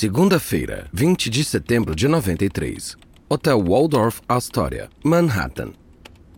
Segunda-feira, 0.00 0.88
20 0.92 1.28
de 1.28 1.42
setembro 1.42 1.92
de 1.92 2.06
93. 2.06 2.96
Hotel 3.28 3.60
Waldorf 3.60 4.20
Astoria, 4.28 4.88
Manhattan. 5.02 5.72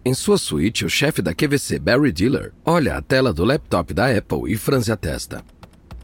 Em 0.02 0.14
sua 0.14 0.38
suíte, 0.38 0.86
o 0.86 0.88
chefe 0.88 1.20
da 1.20 1.34
QVC, 1.34 1.78
Barry 1.78 2.10
Diller, 2.10 2.54
olha 2.64 2.96
a 2.96 3.02
tela 3.02 3.34
do 3.34 3.44
laptop 3.44 3.92
da 3.92 4.16
Apple 4.16 4.50
e 4.50 4.56
franze 4.56 4.90
a 4.90 4.96
testa. 4.96 5.44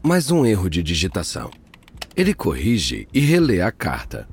Mais 0.03 0.29
um 0.29 0.45
erro 0.45 0.69
de 0.69 0.83
digitação. 0.83 1.49
Ele 2.15 2.31
corrige 2.31 3.07
e 3.11 3.21
relê 3.21 3.59
a 3.59 3.71
carta. 3.71 4.29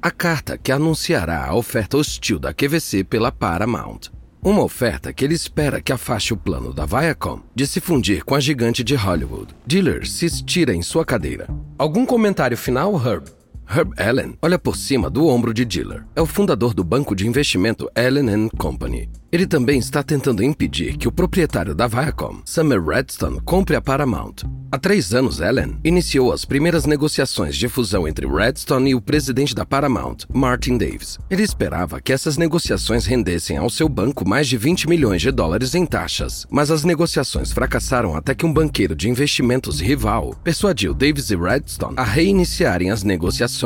A 0.00 0.12
carta 0.12 0.56
que 0.56 0.70
anunciará 0.70 1.46
a 1.46 1.56
oferta 1.56 1.96
hostil 1.96 2.38
da 2.38 2.54
QVC 2.54 3.02
pela 3.02 3.32
Paramount. 3.32 4.12
Uma 4.42 4.62
oferta 4.62 5.12
que 5.12 5.22
ele 5.22 5.34
espera 5.34 5.82
que 5.82 5.92
afaste 5.92 6.32
o 6.32 6.36
plano 6.36 6.72
da 6.72 6.86
Viacom 6.86 7.40
de 7.54 7.66
se 7.66 7.78
fundir 7.78 8.24
com 8.24 8.34
a 8.34 8.40
gigante 8.40 8.82
de 8.82 8.94
Hollywood. 8.94 9.54
Diller 9.66 10.08
se 10.08 10.24
estira 10.24 10.74
em 10.74 10.80
sua 10.80 11.04
cadeira. 11.04 11.46
Algum 11.76 12.06
comentário 12.06 12.56
final, 12.56 12.94
Herb? 12.94 13.26
Herb 13.72 13.92
Allen 13.96 14.36
olha 14.42 14.58
por 14.58 14.76
cima 14.76 15.08
do 15.08 15.28
ombro 15.28 15.54
de 15.54 15.64
Diller. 15.64 16.04
É 16.16 16.20
o 16.20 16.26
fundador 16.26 16.74
do 16.74 16.82
banco 16.82 17.14
de 17.14 17.28
investimento 17.28 17.88
Allen 17.94 18.48
Company. 18.48 19.08
Ele 19.30 19.46
também 19.46 19.78
está 19.78 20.02
tentando 20.02 20.42
impedir 20.42 20.96
que 20.96 21.06
o 21.06 21.12
proprietário 21.12 21.72
da 21.72 21.86
Viacom, 21.86 22.42
Summer 22.44 22.82
Redstone, 22.84 23.40
compre 23.44 23.76
a 23.76 23.80
Paramount. 23.80 24.34
Há 24.72 24.78
três 24.78 25.14
anos, 25.14 25.40
Allen 25.40 25.78
iniciou 25.84 26.32
as 26.32 26.44
primeiras 26.44 26.84
negociações 26.84 27.56
de 27.56 27.68
fusão 27.68 28.08
entre 28.08 28.26
Redstone 28.26 28.90
e 28.90 28.94
o 28.96 29.00
presidente 29.00 29.54
da 29.54 29.64
Paramount, 29.64 30.16
Martin 30.34 30.76
Davis. 30.76 31.16
Ele 31.30 31.44
esperava 31.44 32.00
que 32.00 32.12
essas 32.12 32.36
negociações 32.36 33.06
rendessem 33.06 33.56
ao 33.56 33.70
seu 33.70 33.88
banco 33.88 34.28
mais 34.28 34.48
de 34.48 34.56
20 34.56 34.88
milhões 34.88 35.22
de 35.22 35.30
dólares 35.30 35.76
em 35.76 35.86
taxas, 35.86 36.44
mas 36.50 36.72
as 36.72 36.82
negociações 36.82 37.52
fracassaram 37.52 38.16
até 38.16 38.34
que 38.34 38.44
um 38.44 38.52
banqueiro 38.52 38.96
de 38.96 39.08
investimentos 39.08 39.80
rival 39.80 40.34
persuadiu 40.42 40.92
Davis 40.92 41.30
e 41.30 41.36
Redstone 41.36 41.94
a 41.96 42.02
reiniciarem 42.02 42.90
as 42.90 43.04
negociações. 43.04 43.59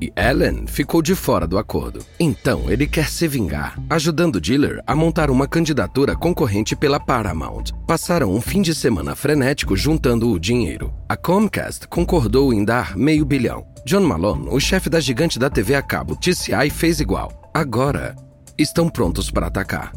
E 0.00 0.12
Allen 0.16 0.66
ficou 0.66 1.00
de 1.00 1.14
fora 1.14 1.46
do 1.46 1.58
acordo. 1.58 2.04
Então 2.18 2.70
ele 2.70 2.86
quer 2.86 3.08
se 3.08 3.26
vingar, 3.28 3.78
ajudando 3.88 4.40
Diller 4.40 4.82
a 4.86 4.94
montar 4.94 5.30
uma 5.30 5.46
candidatura 5.46 6.16
concorrente 6.16 6.74
pela 6.76 7.00
Paramount. 7.00 7.64
Passaram 7.86 8.34
um 8.34 8.40
fim 8.40 8.62
de 8.62 8.74
semana 8.74 9.14
frenético 9.14 9.76
juntando 9.76 10.30
o 10.30 10.38
dinheiro. 10.38 10.92
A 11.08 11.16
Comcast 11.16 11.86
concordou 11.88 12.52
em 12.52 12.64
dar 12.64 12.96
meio 12.96 13.24
bilhão. 13.24 13.66
John 13.86 14.02
Malone, 14.02 14.48
o 14.50 14.60
chefe 14.60 14.90
da 14.90 15.00
gigante 15.00 15.38
da 15.38 15.48
TV 15.48 15.74
a 15.74 15.82
cabo 15.82 16.16
TCI, 16.16 16.70
fez 16.70 17.00
igual. 17.00 17.50
Agora, 17.54 18.14
estão 18.58 18.88
prontos 18.88 19.30
para 19.30 19.46
atacar. 19.46 19.92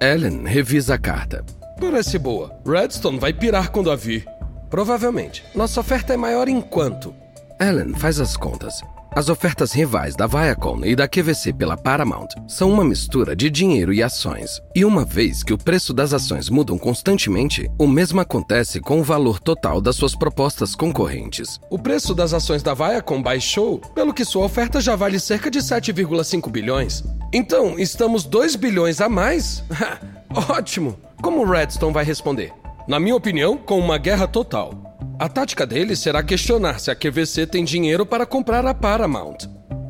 Ellen 0.00 0.44
revisa 0.44 0.94
a 0.94 0.98
carta. 0.98 1.44
Parece 1.80 2.18
boa. 2.18 2.58
Redstone 2.66 3.18
vai 3.18 3.32
pirar 3.32 3.70
quando 3.70 3.90
a 3.90 3.96
vir. 3.96 4.24
Provavelmente. 4.70 5.44
Nossa 5.54 5.80
oferta 5.80 6.12
é 6.12 6.16
maior 6.16 6.48
em 6.48 6.60
quanto? 6.60 7.14
Ellen 7.60 7.92
faz 7.94 8.20
as 8.20 8.36
contas. 8.36 8.80
As 9.10 9.28
ofertas 9.28 9.72
rivais 9.72 10.14
da 10.14 10.28
Viacom 10.28 10.84
e 10.84 10.94
da 10.94 11.08
QVC 11.08 11.52
pela 11.52 11.76
Paramount 11.76 12.28
são 12.46 12.70
uma 12.70 12.84
mistura 12.84 13.34
de 13.34 13.50
dinheiro 13.50 13.92
e 13.92 14.00
ações. 14.00 14.60
E 14.76 14.84
uma 14.84 15.04
vez 15.04 15.42
que 15.42 15.52
o 15.52 15.58
preço 15.58 15.92
das 15.92 16.14
ações 16.14 16.48
mudam 16.48 16.78
constantemente, 16.78 17.68
o 17.76 17.88
mesmo 17.88 18.20
acontece 18.20 18.80
com 18.80 19.00
o 19.00 19.02
valor 19.02 19.40
total 19.40 19.80
das 19.80 19.96
suas 19.96 20.14
propostas 20.14 20.76
concorrentes. 20.76 21.58
O 21.68 21.78
preço 21.78 22.14
das 22.14 22.32
ações 22.32 22.62
da 22.62 22.74
Viacom 22.74 23.20
baixou, 23.20 23.78
pelo 23.92 24.14
que 24.14 24.24
sua 24.24 24.44
oferta 24.44 24.80
já 24.80 24.94
vale 24.94 25.18
cerca 25.18 25.50
de 25.50 25.58
7,5 25.58 26.48
bilhões. 26.48 27.02
Então, 27.32 27.76
estamos 27.76 28.24
2 28.24 28.54
bilhões 28.54 29.00
a 29.00 29.08
mais? 29.08 29.64
Ótimo! 30.48 30.96
Como 31.20 31.44
Redstone 31.44 31.92
vai 31.92 32.04
responder? 32.04 32.52
Na 32.86 33.00
minha 33.00 33.16
opinião, 33.16 33.56
com 33.56 33.80
uma 33.80 33.98
guerra 33.98 34.28
total. 34.28 34.88
A 35.18 35.28
tática 35.28 35.66
dele 35.66 35.96
será 35.96 36.22
questionar 36.22 36.78
se 36.78 36.92
a 36.92 36.94
QVC 36.94 37.44
tem 37.44 37.64
dinheiro 37.64 38.06
para 38.06 38.24
comprar 38.24 38.64
a 38.64 38.72
Paramount. 38.72 39.38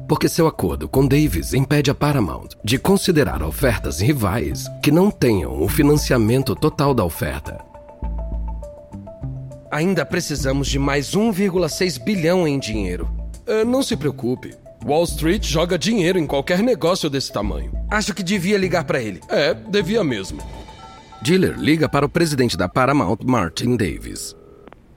Porque 0.08 0.26
seu 0.26 0.46
acordo 0.46 0.88
com 0.88 1.06
Davis 1.06 1.52
impede 1.52 1.90
a 1.90 1.94
Paramount 1.94 2.48
de 2.64 2.78
considerar 2.78 3.42
ofertas 3.42 4.00
rivais 4.00 4.64
que 4.82 4.90
não 4.90 5.10
tenham 5.10 5.62
o 5.62 5.68
financiamento 5.68 6.56
total 6.56 6.94
da 6.94 7.04
oferta. 7.04 7.58
Ainda 9.70 10.06
precisamos 10.06 10.66
de 10.66 10.78
mais 10.78 11.10
1,6 11.10 12.02
bilhão 12.02 12.48
em 12.48 12.58
dinheiro. 12.58 13.06
Uh, 13.46 13.66
não 13.66 13.82
se 13.82 13.98
preocupe. 13.98 14.54
Wall 14.82 15.04
Street 15.04 15.44
joga 15.44 15.78
dinheiro 15.78 16.18
em 16.18 16.26
qualquer 16.26 16.62
negócio 16.62 17.10
desse 17.10 17.30
tamanho. 17.30 17.70
Acho 17.90 18.14
que 18.14 18.22
devia 18.22 18.56
ligar 18.56 18.84
para 18.84 19.02
ele. 19.02 19.20
É, 19.28 19.52
devia 19.52 20.02
mesmo. 20.02 20.40
Dealer 21.20 21.58
liga 21.58 21.86
para 21.86 22.06
o 22.06 22.08
presidente 22.08 22.56
da 22.56 22.66
Paramount, 22.66 23.18
Martin 23.26 23.76
Davis. 23.76 24.34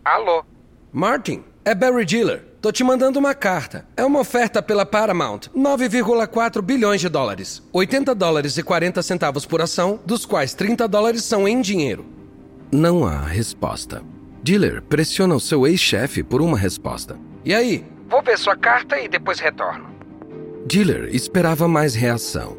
Alô? 0.04 0.44
Martin, 0.92 1.44
é 1.64 1.76
Barry 1.76 2.06
Diller. 2.06 2.44
Tô 2.60 2.72
te 2.72 2.84
mandando 2.84 3.20
uma 3.20 3.34
carta. 3.34 3.86
É 3.96 4.04
uma 4.04 4.20
oferta 4.20 4.62
pela 4.62 4.86
Paramount. 4.86 5.42
9,4 5.56 6.62
bilhões 6.62 7.02
de 7.02 7.10
dólares. 7.10 7.62
80 7.72 8.14
dólares 8.16 8.58
e 8.58 8.64
40 8.64 9.02
centavos 9.04 9.46
por 9.46 9.62
ação, 9.62 10.00
dos 10.06 10.26
quais 10.26 10.54
30 10.54 10.88
dólares 10.88 11.24
são 11.24 11.48
em 11.48 11.62
dinheiro. 11.62 12.06
Não 12.72 13.06
há 13.06 13.22
resposta. 13.22 14.02
Diller 14.44 14.82
pressiona 14.82 15.36
o 15.36 15.40
seu 15.40 15.68
ex-chefe 15.68 16.24
por 16.24 16.42
uma 16.42 16.58
resposta. 16.58 17.18
E 17.46 17.54
aí? 17.54 17.86
Vou 18.10 18.24
ver 18.24 18.38
sua 18.38 18.56
carta 18.56 19.00
e 19.00 19.08
depois 19.08 19.40
retorno. 19.40 19.86
Diller 20.66 21.14
esperava 21.16 21.68
mais 21.68 21.94
reação. 21.94 22.58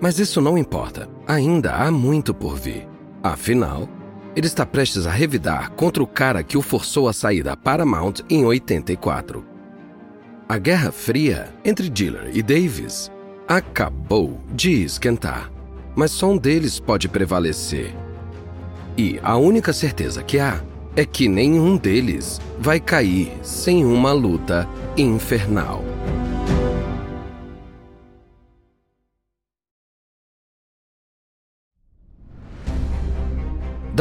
Mas 0.00 0.18
isso 0.18 0.40
não 0.40 0.56
importa. 0.56 1.08
Ainda 1.26 1.72
há 1.74 1.90
muito 1.90 2.32
por 2.32 2.56
vir. 2.56 2.88
Afinal, 3.22 3.88
ele 4.34 4.46
está 4.46 4.64
prestes 4.64 5.06
a 5.06 5.10
revidar 5.10 5.70
contra 5.72 6.02
o 6.02 6.06
cara 6.06 6.42
que 6.42 6.56
o 6.56 6.62
forçou 6.62 7.08
a 7.08 7.12
sair 7.12 7.42
da 7.42 7.56
Paramount 7.56 8.14
em 8.28 8.44
84. 8.44 9.44
A 10.48 10.58
Guerra 10.58 10.90
Fria 10.90 11.48
entre 11.64 11.88
Diller 11.88 12.30
e 12.32 12.42
Davis 12.42 13.10
acabou 13.46 14.40
de 14.54 14.82
esquentar, 14.82 15.50
mas 15.94 16.10
só 16.10 16.30
um 16.30 16.38
deles 16.38 16.80
pode 16.80 17.08
prevalecer. 17.08 17.94
E 18.96 19.18
a 19.22 19.36
única 19.36 19.72
certeza 19.72 20.22
que 20.22 20.38
há 20.38 20.60
é 20.94 21.04
que 21.04 21.28
nenhum 21.28 21.76
deles 21.76 22.40
vai 22.58 22.78
cair 22.78 23.32
sem 23.42 23.84
uma 23.84 24.12
luta 24.12 24.68
infernal. 24.96 25.82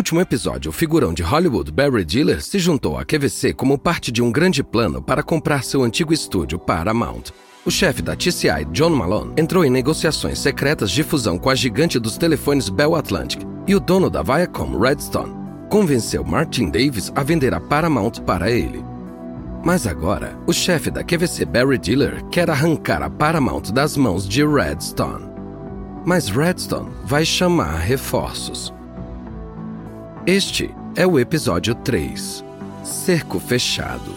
Último 0.00 0.18
episódio, 0.22 0.70
o 0.70 0.72
figurão 0.72 1.12
de 1.12 1.22
Hollywood 1.22 1.70
Barry 1.70 2.06
Diller 2.06 2.42
se 2.42 2.58
juntou 2.58 2.96
à 2.96 3.04
QVC 3.04 3.52
como 3.52 3.76
parte 3.76 4.10
de 4.10 4.22
um 4.22 4.32
grande 4.32 4.62
plano 4.62 5.02
para 5.02 5.22
comprar 5.22 5.62
seu 5.62 5.82
antigo 5.82 6.10
estúdio 6.14 6.58
Paramount. 6.58 7.24
O 7.66 7.70
chefe 7.70 8.00
da 8.00 8.16
TCI, 8.16 8.64
John 8.72 8.88
Malone, 8.88 9.34
entrou 9.36 9.62
em 9.62 9.68
negociações 9.68 10.38
secretas 10.38 10.90
de 10.90 11.02
fusão 11.02 11.36
com 11.36 11.50
a 11.50 11.54
gigante 11.54 11.98
dos 11.98 12.16
telefones 12.16 12.70
Bell 12.70 12.96
Atlantic 12.96 13.42
e 13.68 13.74
o 13.74 13.80
dono 13.80 14.08
da 14.08 14.22
Viacom, 14.22 14.78
Redstone, 14.78 15.34
convenceu 15.68 16.24
Martin 16.24 16.70
Davis 16.70 17.12
a 17.14 17.22
vender 17.22 17.52
a 17.52 17.60
Paramount 17.60 18.22
para 18.24 18.50
ele. 18.50 18.82
Mas 19.62 19.86
agora, 19.86 20.34
o 20.46 20.52
chefe 20.54 20.90
da 20.90 21.04
QVC, 21.04 21.44
Barry 21.44 21.76
Diller, 21.76 22.24
quer 22.30 22.48
arrancar 22.48 23.02
a 23.02 23.10
Paramount 23.10 23.70
das 23.70 23.98
mãos 23.98 24.26
de 24.26 24.46
Redstone. 24.46 25.28
Mas 26.06 26.30
Redstone 26.30 26.88
vai 27.04 27.22
chamar 27.22 27.76
reforços. 27.80 28.72
Este 30.26 30.68
é 30.96 31.06
o 31.06 31.18
episódio 31.18 31.74
3 31.74 32.44
Cerco 32.84 33.40
Fechado. 33.40 34.14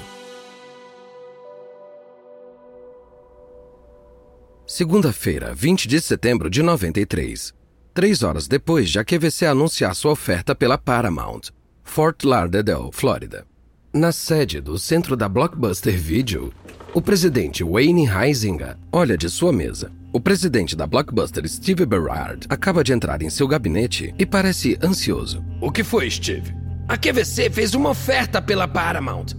Segunda-feira, 4.67 5.53
20 5.55 5.87
de 5.87 6.01
setembro 6.01 6.49
de 6.49 6.61
93. 6.61 7.53
Três 7.93 8.21
horas 8.21 8.49
depois 8.49 8.89
de 8.89 8.99
a 8.99 9.05
QVC 9.05 9.45
anunciar 9.45 9.95
sua 9.95 10.11
oferta 10.11 10.53
pela 10.53 10.77
Paramount, 10.77 11.43
Fort 11.85 12.25
Lauderdale, 12.25 12.89
Flórida. 12.91 13.45
Na 13.93 14.11
sede 14.11 14.59
do 14.59 14.77
centro 14.77 15.15
da 15.15 15.29
Blockbuster 15.29 15.97
Video, 15.97 16.53
o 16.93 17.01
presidente 17.01 17.63
Wayne 17.63 18.09
Heisinger 18.09 18.75
olha 18.91 19.17
de 19.17 19.29
sua 19.29 19.53
mesa. 19.53 19.89
O 20.15 20.19
presidente 20.19 20.75
da 20.75 20.85
Blockbuster, 20.85 21.43
Steve 21.49 21.87
Berard, 21.87 22.45
acaba 22.47 22.83
de 22.83 22.93
entrar 22.93 23.23
em 23.23 23.31
seu 23.31 23.47
gabinete 23.47 24.13
e 24.19 24.27
parece 24.27 24.77
ansioso. 24.83 25.43
O 25.59 25.71
que 25.71 25.83
foi, 25.83 26.07
Steve? 26.07 26.53
A 26.87 26.95
QVC 26.95 27.49
fez 27.49 27.73
uma 27.73 27.89
oferta 27.89 28.39
pela 28.39 28.67
Paramount. 28.67 29.33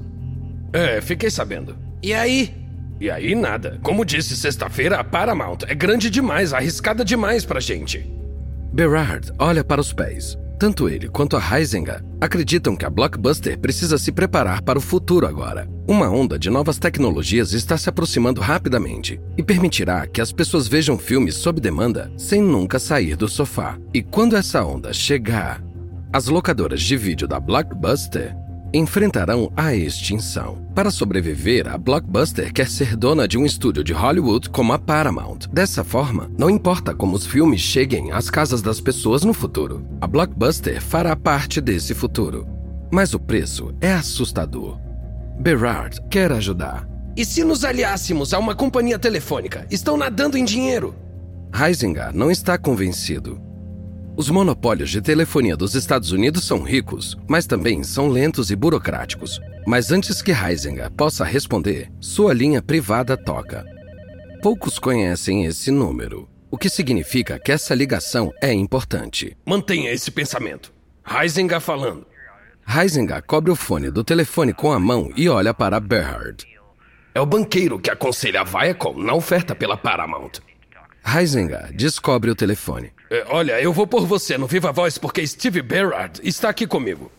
É, 0.72 1.00
fiquei 1.00 1.30
sabendo. 1.30 1.76
E 2.02 2.12
aí? 2.12 2.52
E 3.00 3.08
aí 3.08 3.36
nada. 3.36 3.78
Como 3.84 4.04
disse 4.04 4.36
sexta-feira, 4.36 4.98
a 4.98 5.04
Paramount 5.04 5.58
é 5.68 5.76
grande 5.76 6.10
demais, 6.10 6.52
arriscada 6.52 7.04
demais 7.04 7.44
pra 7.44 7.60
gente. 7.60 8.12
Berard 8.72 9.30
olha 9.38 9.62
para 9.62 9.80
os 9.80 9.92
pés. 9.92 10.36
Tanto 10.58 10.88
ele 10.88 11.08
quanto 11.08 11.36
a 11.36 11.40
Heisinger 11.40 12.04
acreditam 12.20 12.76
que 12.76 12.86
a 12.86 12.90
Blockbuster 12.90 13.58
precisa 13.58 13.98
se 13.98 14.12
preparar 14.12 14.62
para 14.62 14.78
o 14.78 14.82
futuro 14.82 15.26
agora. 15.26 15.68
Uma 15.86 16.08
onda 16.08 16.38
de 16.38 16.48
novas 16.48 16.78
tecnologias 16.78 17.52
está 17.52 17.76
se 17.76 17.88
aproximando 17.88 18.40
rapidamente 18.40 19.20
e 19.36 19.42
permitirá 19.42 20.06
que 20.06 20.20
as 20.20 20.32
pessoas 20.32 20.68
vejam 20.68 20.96
filmes 20.96 21.34
sob 21.34 21.60
demanda 21.60 22.10
sem 22.16 22.40
nunca 22.40 22.78
sair 22.78 23.16
do 23.16 23.28
sofá. 23.28 23.78
E 23.92 24.02
quando 24.02 24.36
essa 24.36 24.64
onda 24.64 24.92
chegar, 24.92 25.62
as 26.12 26.28
locadoras 26.28 26.80
de 26.80 26.96
vídeo 26.96 27.26
da 27.26 27.40
Blockbuster 27.40 28.34
enfrentarão 28.74 29.52
a 29.56 29.72
extinção. 29.74 30.66
Para 30.74 30.90
sobreviver, 30.90 31.68
a 31.68 31.78
Blockbuster 31.78 32.52
quer 32.52 32.68
ser 32.68 32.96
dona 32.96 33.28
de 33.28 33.38
um 33.38 33.46
estúdio 33.46 33.84
de 33.84 33.92
Hollywood 33.92 34.50
como 34.50 34.72
a 34.72 34.78
Paramount. 34.78 35.48
Dessa 35.52 35.84
forma, 35.84 36.28
não 36.36 36.50
importa 36.50 36.92
como 36.92 37.14
os 37.14 37.24
filmes 37.24 37.60
cheguem 37.60 38.10
às 38.10 38.28
casas 38.28 38.60
das 38.60 38.80
pessoas 38.80 39.22
no 39.22 39.32
futuro, 39.32 39.86
a 40.00 40.06
Blockbuster 40.06 40.82
fará 40.82 41.14
parte 41.14 41.60
desse 41.60 41.94
futuro. 41.94 42.46
Mas 42.90 43.14
o 43.14 43.20
preço 43.20 43.72
é 43.80 43.92
assustador. 43.92 44.78
Berard 45.38 46.00
quer 46.10 46.32
ajudar. 46.32 46.88
E 47.16 47.24
se 47.24 47.44
nos 47.44 47.64
aliássemos 47.64 48.34
a 48.34 48.38
uma 48.40 48.56
companhia 48.56 48.98
telefônica? 48.98 49.66
Estão 49.70 49.96
nadando 49.96 50.36
em 50.36 50.44
dinheiro. 50.44 50.94
Heisinger 51.54 52.12
não 52.12 52.28
está 52.28 52.58
convencido. 52.58 53.40
Os 54.16 54.30
monopólios 54.30 54.90
de 54.90 55.02
telefonia 55.02 55.56
dos 55.56 55.74
Estados 55.74 56.12
Unidos 56.12 56.44
são 56.44 56.62
ricos, 56.62 57.16
mas 57.28 57.48
também 57.48 57.82
são 57.82 58.08
lentos 58.08 58.48
e 58.48 58.54
burocráticos. 58.54 59.40
Mas 59.66 59.90
antes 59.90 60.22
que 60.22 60.30
Heisinger 60.30 60.88
possa 60.92 61.24
responder, 61.24 61.90
sua 62.00 62.32
linha 62.32 62.62
privada 62.62 63.16
toca. 63.16 63.64
Poucos 64.40 64.78
conhecem 64.78 65.46
esse 65.46 65.72
número, 65.72 66.28
o 66.48 66.56
que 66.56 66.68
significa 66.68 67.40
que 67.40 67.50
essa 67.50 67.74
ligação 67.74 68.32
é 68.40 68.52
importante. 68.52 69.36
Mantenha 69.44 69.90
esse 69.90 70.12
pensamento. 70.12 70.72
Heisinger 71.04 71.60
falando. 71.60 72.06
Heisinger 72.68 73.20
cobre 73.26 73.50
o 73.50 73.56
fone 73.56 73.90
do 73.90 74.04
telefone 74.04 74.54
com 74.54 74.70
a 74.70 74.78
mão 74.78 75.10
e 75.16 75.28
olha 75.28 75.52
para 75.52 75.80
Berhard. 75.80 76.46
É 77.12 77.20
o 77.20 77.26
banqueiro 77.26 77.80
que 77.80 77.90
aconselha 77.90 78.42
a 78.42 78.44
Viacom 78.44 78.96
na 78.96 79.12
oferta 79.12 79.56
pela 79.56 79.76
Paramount. 79.76 80.40
Heisinger 81.04 81.72
descobre 81.74 82.30
o 82.30 82.34
telefone. 82.34 82.92
É, 83.14 83.24
olha, 83.28 83.60
eu 83.60 83.72
vou 83.72 83.86
por 83.86 84.04
você 84.04 84.36
no 84.36 84.48
Viva 84.48 84.72
Voz 84.72 84.98
porque 84.98 85.24
Steve 85.24 85.62
Berard 85.62 86.20
está 86.24 86.48
aqui 86.48 86.66
comigo. 86.66 87.12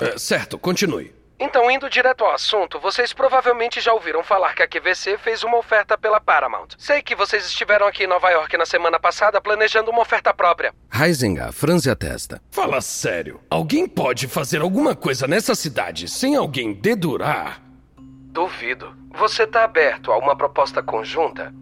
É, 0.00 0.16
certo, 0.16 0.58
continue. 0.58 1.14
Então, 1.38 1.70
indo 1.70 1.90
direto 1.90 2.24
ao 2.24 2.32
assunto, 2.32 2.80
vocês 2.80 3.12
provavelmente 3.12 3.78
já 3.78 3.92
ouviram 3.92 4.24
falar 4.24 4.54
que 4.54 4.62
a 4.62 4.66
QVC 4.66 5.18
fez 5.18 5.44
uma 5.44 5.58
oferta 5.58 5.98
pela 5.98 6.18
Paramount. 6.18 6.68
Sei 6.78 7.02
que 7.02 7.14
vocês 7.14 7.44
estiveram 7.44 7.86
aqui 7.86 8.04
em 8.04 8.06
Nova 8.06 8.30
York 8.30 8.56
na 8.56 8.64
semana 8.64 8.98
passada 8.98 9.38
planejando 9.38 9.90
uma 9.90 10.00
oferta 10.00 10.32
própria. 10.32 10.72
Heisinger 10.90 11.52
franze 11.52 11.90
a 11.90 11.94
testa. 11.94 12.40
Fala 12.50 12.80
sério. 12.80 13.38
Alguém 13.50 13.86
pode 13.86 14.26
fazer 14.28 14.62
alguma 14.62 14.96
coisa 14.96 15.26
nessa 15.28 15.54
cidade 15.54 16.08
sem 16.08 16.36
alguém 16.36 16.72
dedurar? 16.72 17.60
Duvido. 17.98 18.96
Você 19.14 19.46
tá 19.46 19.64
aberto 19.64 20.10
a 20.10 20.16
uma 20.16 20.34
proposta 20.34 20.82
conjunta? 20.82 21.52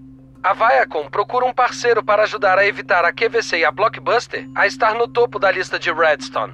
A 0.46 0.52
Viacom 0.52 1.08
procura 1.10 1.44
um 1.44 1.52
parceiro 1.52 2.04
para 2.04 2.22
ajudar 2.22 2.56
a 2.56 2.64
evitar 2.64 3.04
a 3.04 3.12
QVC 3.12 3.58
e 3.58 3.64
a 3.64 3.72
Blockbuster 3.72 4.48
a 4.54 4.64
estar 4.64 4.94
no 4.94 5.08
topo 5.08 5.40
da 5.40 5.50
lista 5.50 5.76
de 5.76 5.92
Redstone. 5.92 6.52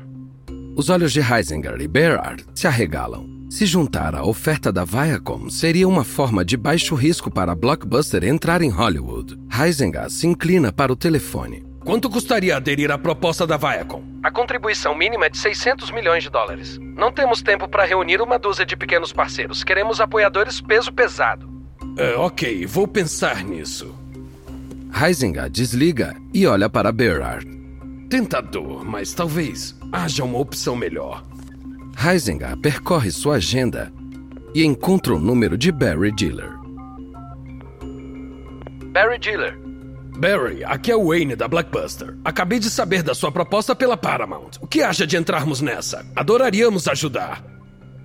Os 0.74 0.88
olhos 0.88 1.12
de 1.12 1.20
Heisinger 1.20 1.78
e 1.78 1.86
Berard 1.86 2.42
se 2.54 2.66
arregalam. 2.66 3.28
Se 3.50 3.66
juntar 3.66 4.14
à 4.14 4.24
oferta 4.24 4.72
da 4.72 4.82
Viacom 4.82 5.50
seria 5.50 5.86
uma 5.86 6.04
forma 6.04 6.42
de 6.42 6.56
baixo 6.56 6.94
risco 6.94 7.30
para 7.30 7.52
a 7.52 7.54
Blockbuster 7.54 8.24
entrar 8.24 8.62
em 8.62 8.70
Hollywood. 8.70 9.38
Heisinger 9.54 10.08
se 10.08 10.26
inclina 10.26 10.72
para 10.72 10.90
o 10.90 10.96
telefone. 10.96 11.62
Quanto 11.84 12.08
custaria 12.08 12.56
aderir 12.56 12.90
à 12.90 12.96
proposta 12.96 13.46
da 13.46 13.58
Viacom? 13.58 14.02
A 14.22 14.30
contribuição 14.30 14.94
mínima 14.94 15.26
é 15.26 15.28
de 15.28 15.36
600 15.36 15.90
milhões 15.90 16.22
de 16.22 16.30
dólares. 16.30 16.78
Não 16.78 17.12
temos 17.12 17.42
tempo 17.42 17.68
para 17.68 17.84
reunir 17.84 18.22
uma 18.22 18.38
dúzia 18.38 18.64
de 18.64 18.74
pequenos 18.74 19.12
parceiros. 19.12 19.62
Queremos 19.62 20.00
apoiadores 20.00 20.62
peso 20.62 20.90
pesado. 20.90 21.51
É, 21.96 22.14
ok, 22.16 22.66
vou 22.66 22.88
pensar 22.88 23.44
nisso. 23.44 23.94
Heisinger 24.94 25.48
desliga 25.50 26.16
e 26.32 26.46
olha 26.46 26.68
para 26.68 26.92
Berard. 26.92 27.46
Tentador, 28.08 28.84
mas 28.84 29.12
talvez 29.12 29.76
haja 29.90 30.24
uma 30.24 30.38
opção 30.38 30.74
melhor. 30.76 31.22
Heisinger 32.02 32.56
percorre 32.56 33.10
sua 33.10 33.36
agenda 33.36 33.92
e 34.54 34.64
encontra 34.64 35.14
o 35.14 35.18
número 35.18 35.56
de 35.56 35.70
Barry 35.70 36.12
Diller. 36.12 36.52
Barry 38.92 39.18
Diller. 39.18 39.58
Barry, 40.18 40.62
aqui 40.64 40.90
é 40.90 40.96
o 40.96 41.08
Wayne 41.08 41.34
da 41.34 41.48
Blackbuster. 41.48 42.16
Acabei 42.24 42.58
de 42.58 42.68
saber 42.68 43.02
da 43.02 43.14
sua 43.14 43.32
proposta 43.32 43.74
pela 43.74 43.96
Paramount. 43.96 44.52
O 44.60 44.66
que 44.66 44.82
acha 44.82 45.06
de 45.06 45.16
entrarmos 45.16 45.60
nessa? 45.60 46.04
Adoraríamos 46.14 46.86
ajudar. 46.86 47.42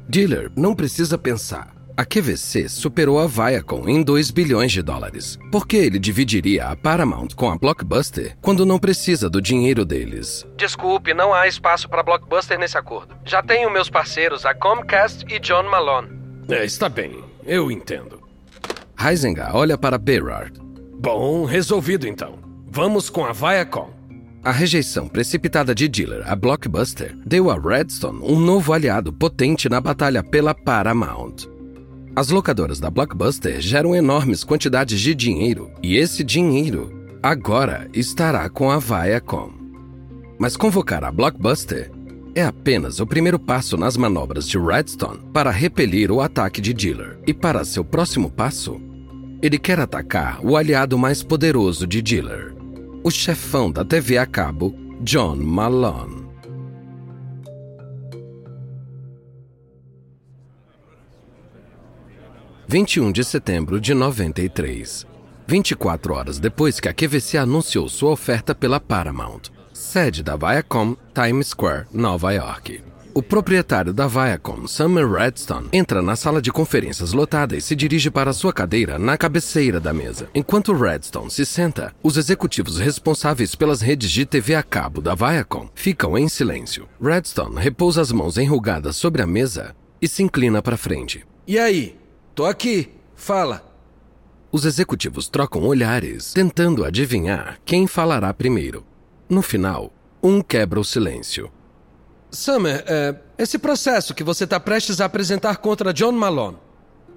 Diller 0.07 0.49
não 0.55 0.73
precisa 0.73 1.17
pensar. 1.17 1.76
A 1.97 2.05
QVC 2.05 2.69
superou 2.69 3.19
a 3.19 3.25
Viacom 3.25 3.89
em 3.89 4.03
2 4.03 4.29
bilhões 4.29 4.71
de 4.71 4.83
dólares. 4.83 5.39
Por 5.51 5.65
que 5.65 5.77
ele 5.77 5.97
dividiria 5.97 6.67
a 6.67 6.75
Paramount 6.75 7.29
com 7.35 7.49
a 7.49 7.57
Blockbuster 7.57 8.37
quando 8.39 8.67
não 8.67 8.77
precisa 8.77 9.27
do 9.27 9.41
dinheiro 9.41 9.83
deles? 9.83 10.45
Desculpe, 10.55 11.15
não 11.15 11.33
há 11.33 11.47
espaço 11.47 11.89
para 11.89 12.03
Blockbuster 12.03 12.59
nesse 12.59 12.77
acordo. 12.77 13.15
Já 13.25 13.41
tenho 13.41 13.71
meus 13.71 13.89
parceiros, 13.89 14.45
a 14.45 14.53
Comcast 14.53 15.25
e 15.27 15.39
John 15.39 15.63
Malone. 15.63 16.09
É, 16.47 16.63
está 16.63 16.87
bem, 16.87 17.19
eu 17.43 17.71
entendo. 17.71 18.21
Heisinger 19.03 19.55
olha 19.55 19.75
para 19.75 19.97
Berard. 19.97 20.53
Bom, 20.99 21.45
resolvido 21.45 22.07
então. 22.07 22.37
Vamos 22.67 23.09
com 23.09 23.25
a 23.25 23.33
Viacom. 23.33 23.89
A 24.43 24.51
rejeição 24.51 25.07
precipitada 25.07 25.73
de 25.73 25.87
Diller 25.87 26.21
a 26.31 26.35
Blockbuster 26.35 27.17
deu 27.25 27.49
a 27.49 27.59
Redstone 27.59 28.19
um 28.21 28.39
novo 28.39 28.71
aliado 28.71 29.11
potente 29.11 29.67
na 29.67 29.81
batalha 29.81 30.23
pela 30.23 30.53
Paramount. 30.53 31.56
As 32.17 32.29
locadoras 32.29 32.79
da 32.79 32.89
Blockbuster 32.89 33.61
geram 33.61 33.95
enormes 33.95 34.43
quantidades 34.43 34.99
de 34.99 35.13
dinheiro 35.13 35.69
e 35.83 35.97
esse 35.97 36.23
dinheiro 36.23 36.91
agora 37.21 37.87
estará 37.93 38.49
com 38.49 38.71
a 38.71 38.79
Viacom. 38.79 39.51
Mas 40.39 40.57
convocar 40.57 41.03
a 41.03 41.11
Blockbuster 41.11 41.91
é 42.33 42.43
apenas 42.43 42.99
o 42.99 43.05
primeiro 43.05 43.37
passo 43.37 43.77
nas 43.77 43.95
manobras 43.95 44.49
de 44.49 44.57
Redstone 44.57 45.19
para 45.31 45.51
repelir 45.51 46.11
o 46.11 46.19
ataque 46.19 46.59
de 46.59 46.73
Diller. 46.73 47.19
E 47.27 47.35
para 47.35 47.63
seu 47.63 47.85
próximo 47.85 48.31
passo, 48.31 48.81
ele 49.39 49.59
quer 49.59 49.79
atacar 49.79 50.43
o 50.43 50.57
aliado 50.57 50.97
mais 50.97 51.21
poderoso 51.21 51.85
de 51.85 52.01
Diller, 52.01 52.55
o 53.03 53.11
chefão 53.11 53.71
da 53.71 53.85
TV 53.85 54.17
a 54.17 54.25
cabo, 54.25 54.75
John 55.01 55.35
Malone. 55.35 56.16
21 62.69 63.13
de 63.13 63.23
setembro 63.23 63.79
de 63.79 63.93
93. 63.93 65.07
24 65.47 66.13
horas 66.13 66.37
depois 66.37 66.81
que 66.81 66.89
a 66.89 66.93
QVC 66.93 67.37
anunciou 67.37 67.87
sua 67.87 68.11
oferta 68.11 68.53
pela 68.53 68.77
Paramount, 68.77 69.43
sede 69.71 70.21
da 70.21 70.35
Viacom, 70.35 70.93
Times 71.13 71.47
Square, 71.47 71.85
Nova 71.93 72.33
York. 72.33 72.81
O 73.13 73.23
proprietário 73.23 73.93
da 73.93 74.05
Viacom, 74.05 74.67
Summer 74.67 75.09
Redstone, 75.09 75.69
entra 75.71 76.01
na 76.01 76.17
sala 76.17 76.41
de 76.41 76.51
conferências 76.51 77.13
lotada 77.13 77.55
e 77.55 77.61
se 77.61 77.73
dirige 77.73 78.11
para 78.11 78.33
sua 78.33 78.51
cadeira 78.51 78.99
na 78.99 79.17
cabeceira 79.17 79.79
da 79.79 79.93
mesa. 79.93 80.29
Enquanto 80.35 80.73
Redstone 80.73 81.31
se 81.31 81.45
senta, 81.45 81.95
os 82.03 82.17
executivos 82.17 82.79
responsáveis 82.79 83.55
pelas 83.55 83.79
redes 83.79 84.11
de 84.11 84.25
TV 84.25 84.55
a 84.55 84.61
cabo 84.61 84.99
da 84.99 85.15
Viacom 85.15 85.69
ficam 85.73 86.17
em 86.17 86.27
silêncio. 86.27 86.85
Redstone 87.01 87.61
repousa 87.61 88.01
as 88.01 88.11
mãos 88.11 88.37
enrugadas 88.37 88.97
sobre 88.97 89.21
a 89.21 89.25
mesa 89.25 89.73
e 90.01 90.07
se 90.07 90.21
inclina 90.21 90.61
para 90.61 90.75
frente. 90.75 91.25
E 91.47 91.57
aí? 91.57 91.96
Tô 92.37 92.45
aqui. 92.45 92.91
Fala. 93.15 93.63
Os 94.51 94.63
executivos 94.63 95.27
trocam 95.27 95.63
olhares, 95.63 96.33
tentando 96.33 96.85
adivinhar 96.85 97.59
quem 97.65 97.87
falará 97.87 98.31
primeiro. 98.31 98.85
No 99.27 99.41
final, 99.41 99.91
um 100.21 100.39
quebra 100.43 100.79
o 100.79 100.83
silêncio. 100.83 101.51
Summer, 102.29 102.83
é, 102.85 103.15
esse 103.39 103.57
processo 103.57 104.13
que 104.13 104.23
você 104.23 104.43
está 104.43 104.59
prestes 104.59 105.01
a 105.01 105.05
apresentar 105.05 105.57
contra 105.57 105.91
John 105.91 106.11
Malone, 106.11 106.57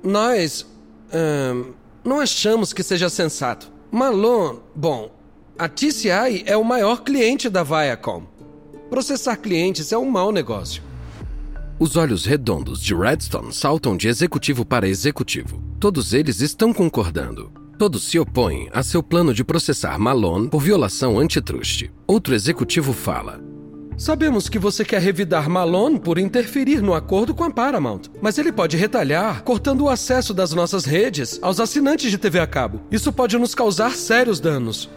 nós 0.02 0.66
é, 1.12 1.52
não 2.02 2.18
achamos 2.18 2.72
que 2.72 2.82
seja 2.82 3.10
sensato. 3.10 3.70
Malone, 3.92 4.60
bom, 4.74 5.14
a 5.58 5.68
TCI 5.68 6.44
é 6.46 6.56
o 6.56 6.64
maior 6.64 7.02
cliente 7.02 7.50
da 7.50 7.62
Viacom. 7.62 8.22
Processar 8.88 9.36
clientes 9.36 9.92
é 9.92 9.98
um 9.98 10.08
mau 10.10 10.32
negócio. 10.32 10.82
Os 11.80 11.96
olhos 11.96 12.26
redondos 12.26 12.82
de 12.82 12.94
Redstone 12.94 13.54
saltam 13.54 13.96
de 13.96 14.06
executivo 14.06 14.66
para 14.66 14.86
executivo. 14.86 15.64
Todos 15.80 16.12
eles 16.12 16.42
estão 16.42 16.74
concordando. 16.74 17.50
Todos 17.78 18.02
se 18.02 18.18
opõem 18.18 18.68
a 18.70 18.82
seu 18.82 19.02
plano 19.02 19.32
de 19.32 19.42
processar 19.42 19.98
Malone 19.98 20.50
por 20.50 20.60
violação 20.60 21.18
antitruste. 21.18 21.90
Outro 22.06 22.34
executivo 22.34 22.92
fala: 22.92 23.40
Sabemos 23.96 24.46
que 24.46 24.58
você 24.58 24.84
quer 24.84 25.00
revidar 25.00 25.48
Malone 25.48 25.98
por 25.98 26.18
interferir 26.18 26.82
no 26.82 26.92
acordo 26.92 27.34
com 27.34 27.44
a 27.44 27.50
Paramount, 27.50 28.10
mas 28.20 28.36
ele 28.36 28.52
pode 28.52 28.76
retalhar, 28.76 29.42
cortando 29.42 29.84
o 29.84 29.88
acesso 29.88 30.34
das 30.34 30.52
nossas 30.52 30.84
redes 30.84 31.38
aos 31.40 31.60
assinantes 31.60 32.10
de 32.10 32.18
TV 32.18 32.40
a 32.40 32.46
cabo. 32.46 32.82
Isso 32.90 33.10
pode 33.10 33.38
nos 33.38 33.54
causar 33.54 33.92
sérios 33.92 34.38
danos. 34.38 34.90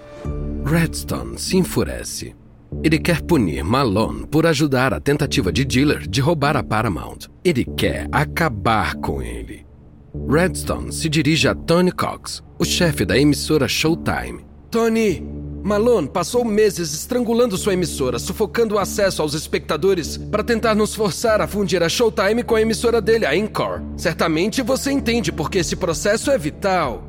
Redstone 0.65 1.39
se 1.39 1.55
enfurece. 1.55 2.35
Ele 2.81 2.97
quer 2.97 3.21
punir 3.21 3.63
Malone 3.63 4.25
por 4.27 4.45
ajudar 4.45 4.93
a 4.93 4.99
tentativa 4.99 5.51
de 5.51 5.65
Diller 5.65 6.07
de 6.07 6.21
roubar 6.21 6.55
a 6.55 6.63
Paramount. 6.63 7.29
Ele 7.43 7.65
quer 7.65 8.07
acabar 8.11 8.95
com 8.95 9.21
ele. 9.21 9.65
Redstone 10.29 10.91
se 10.91 11.09
dirige 11.09 11.47
a 11.47 11.55
Tony 11.55 11.91
Cox, 11.91 12.43
o 12.59 12.63
chefe 12.63 13.03
da 13.03 13.17
emissora 13.17 13.67
Showtime. 13.67 14.45
Tony, 14.69 15.23
Malone 15.63 16.07
passou 16.07 16.43
meses 16.43 16.93
estrangulando 16.93 17.57
sua 17.57 17.73
emissora, 17.73 18.19
sufocando 18.19 18.75
o 18.75 18.79
acesso 18.79 19.21
aos 19.21 19.33
espectadores 19.33 20.17
para 20.17 20.43
tentar 20.43 20.75
nos 20.75 20.93
forçar 20.93 21.41
a 21.41 21.47
fundir 21.47 21.81
a 21.81 21.87
Showtime 21.87 22.43
com 22.43 22.55
a 22.55 22.61
emissora 22.61 23.01
dele, 23.01 23.25
a 23.25 23.35
Encore. 23.35 23.81
Certamente 23.95 24.61
você 24.61 24.91
entende 24.91 25.31
porque 25.31 25.59
esse 25.59 25.75
processo 25.75 26.29
é 26.29 26.37
vital. 26.37 27.03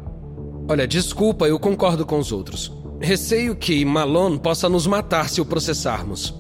Olha, 0.69 0.87
desculpa, 0.87 1.47
eu 1.47 1.59
concordo 1.59 2.07
com 2.07 2.19
os 2.19 2.33
outros. 2.33 2.73
Receio 3.01 3.55
que 3.57 3.85
Malone 3.85 4.39
possa 4.39 4.69
nos 4.69 4.87
matar 4.87 5.29
se 5.29 5.41
o 5.41 5.45
processarmos. 5.45 6.35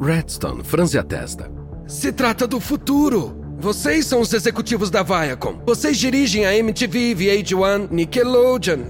Redstone 0.00 0.62
franze 0.64 0.98
a 0.98 1.02
testa. 1.02 1.50
Se 1.86 2.12
trata 2.12 2.46
do 2.46 2.60
futuro. 2.60 3.40
Vocês 3.58 4.06
são 4.06 4.20
os 4.20 4.32
executivos 4.32 4.90
da 4.90 5.02
Viacom. 5.02 5.60
Vocês 5.64 5.96
dirigem 5.96 6.44
a 6.44 6.54
MTV, 6.54 7.14
VH1, 7.14 7.90
Nickelodeon. 7.90 8.80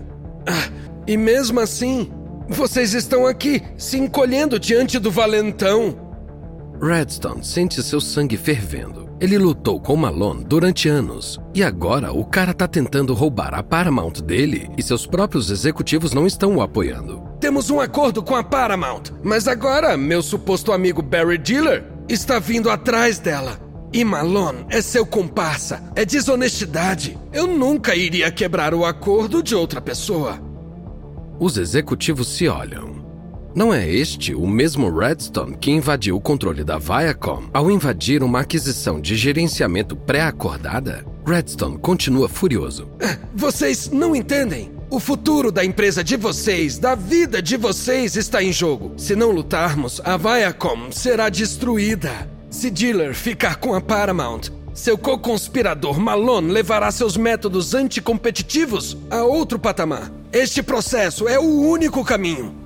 Ah, 0.46 0.70
e 1.06 1.16
mesmo 1.16 1.60
assim, 1.60 2.10
vocês 2.48 2.94
estão 2.94 3.26
aqui 3.26 3.62
se 3.76 3.98
encolhendo 3.98 4.58
diante 4.58 4.98
do 4.98 5.10
valentão. 5.10 6.03
Redstone 6.84 7.42
sente 7.42 7.82
seu 7.82 8.00
sangue 8.00 8.36
fervendo. 8.36 9.08
Ele 9.18 9.38
lutou 9.38 9.80
com 9.80 9.96
Malone 9.96 10.44
durante 10.44 10.86
anos 10.86 11.40
e 11.54 11.62
agora 11.62 12.12
o 12.12 12.24
cara 12.24 12.52
tá 12.52 12.68
tentando 12.68 13.14
roubar 13.14 13.54
a 13.54 13.62
Paramount 13.62 14.20
dele 14.22 14.68
e 14.76 14.82
seus 14.82 15.06
próprios 15.06 15.50
executivos 15.50 16.12
não 16.12 16.26
estão 16.26 16.56
o 16.56 16.60
apoiando. 16.60 17.22
Temos 17.40 17.70
um 17.70 17.80
acordo 17.80 18.22
com 18.22 18.36
a 18.36 18.44
Paramount, 18.44 19.04
mas 19.22 19.48
agora 19.48 19.96
meu 19.96 20.22
suposto 20.22 20.72
amigo 20.72 21.00
Barry 21.00 21.38
Diller 21.38 21.84
está 22.08 22.38
vindo 22.38 22.68
atrás 22.68 23.18
dela. 23.18 23.58
E 23.92 24.04
Malone 24.04 24.66
é 24.68 24.82
seu 24.82 25.06
comparsa, 25.06 25.82
é 25.94 26.04
desonestidade. 26.04 27.16
Eu 27.32 27.46
nunca 27.46 27.94
iria 27.94 28.30
quebrar 28.30 28.74
o 28.74 28.84
acordo 28.84 29.42
de 29.42 29.54
outra 29.54 29.80
pessoa. 29.80 30.38
Os 31.38 31.56
executivos 31.56 32.28
se 32.28 32.46
olham. 32.46 33.03
Não 33.54 33.72
é 33.72 33.88
este 33.88 34.34
o 34.34 34.48
mesmo 34.48 34.90
Redstone 34.90 35.56
que 35.56 35.70
invadiu 35.70 36.16
o 36.16 36.20
controle 36.20 36.64
da 36.64 36.76
Viacom 36.76 37.44
ao 37.52 37.70
invadir 37.70 38.20
uma 38.24 38.40
aquisição 38.40 39.00
de 39.00 39.14
gerenciamento 39.14 39.94
pré-acordada? 39.94 41.06
Redstone 41.24 41.78
continua 41.78 42.28
furioso. 42.28 42.88
Vocês 43.32 43.88
não 43.88 44.16
entendem? 44.16 44.72
O 44.90 44.98
futuro 44.98 45.52
da 45.52 45.64
empresa 45.64 46.02
de 46.02 46.16
vocês, 46.16 46.78
da 46.78 46.96
vida 46.96 47.40
de 47.40 47.56
vocês 47.56 48.16
está 48.16 48.42
em 48.42 48.52
jogo. 48.52 48.92
Se 48.96 49.14
não 49.14 49.30
lutarmos, 49.30 50.00
a 50.04 50.16
Viacom 50.16 50.90
será 50.90 51.28
destruída. 51.28 52.28
Se 52.50 52.68
Diller 52.72 53.14
ficar 53.14 53.58
com 53.58 53.72
a 53.72 53.80
Paramount, 53.80 54.50
seu 54.74 54.98
co-conspirador 54.98 56.00
Malone 56.00 56.50
levará 56.50 56.90
seus 56.90 57.16
métodos 57.16 57.72
anticompetitivos 57.72 58.96
a 59.08 59.22
outro 59.22 59.60
patamar. 59.60 60.10
Este 60.32 60.60
processo 60.60 61.28
é 61.28 61.38
o 61.38 61.60
único 61.60 62.04
caminho. 62.04 62.63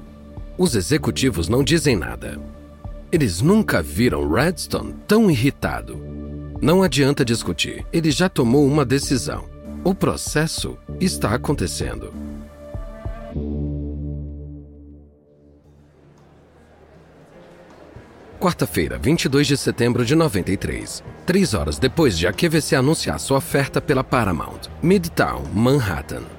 Os 0.59 0.75
executivos 0.75 1.49
não 1.49 1.63
dizem 1.63 1.95
nada. 1.95 2.37
Eles 3.13 3.41
nunca 3.41 3.81
viram 3.81 4.29
Redstone 4.29 4.93
tão 5.07 5.31
irritado. 5.31 5.97
Não 6.61 6.83
adianta 6.83 7.25
discutir, 7.25 7.87
ele 7.93 8.11
já 8.11 8.29
tomou 8.29 8.67
uma 8.67 8.85
decisão. 8.85 9.49
O 9.85 9.95
processo 9.95 10.77
está 10.99 11.33
acontecendo. 11.33 12.13
Quarta-feira, 18.41 18.99
22 18.99 19.47
de 19.47 19.57
setembro 19.57 20.05
de 20.05 20.17
93. 20.17 21.05
Três 21.25 21.55
horas 21.55 21.79
depois 21.79 22.19
de 22.19 22.27
a 22.27 22.33
QVC 22.33 22.75
anunciar 22.75 23.21
sua 23.21 23.39
oferta 23.39 23.81
pela 23.81 24.03
Paramount, 24.03 24.63
Midtown, 24.83 25.45
Manhattan. 25.55 26.38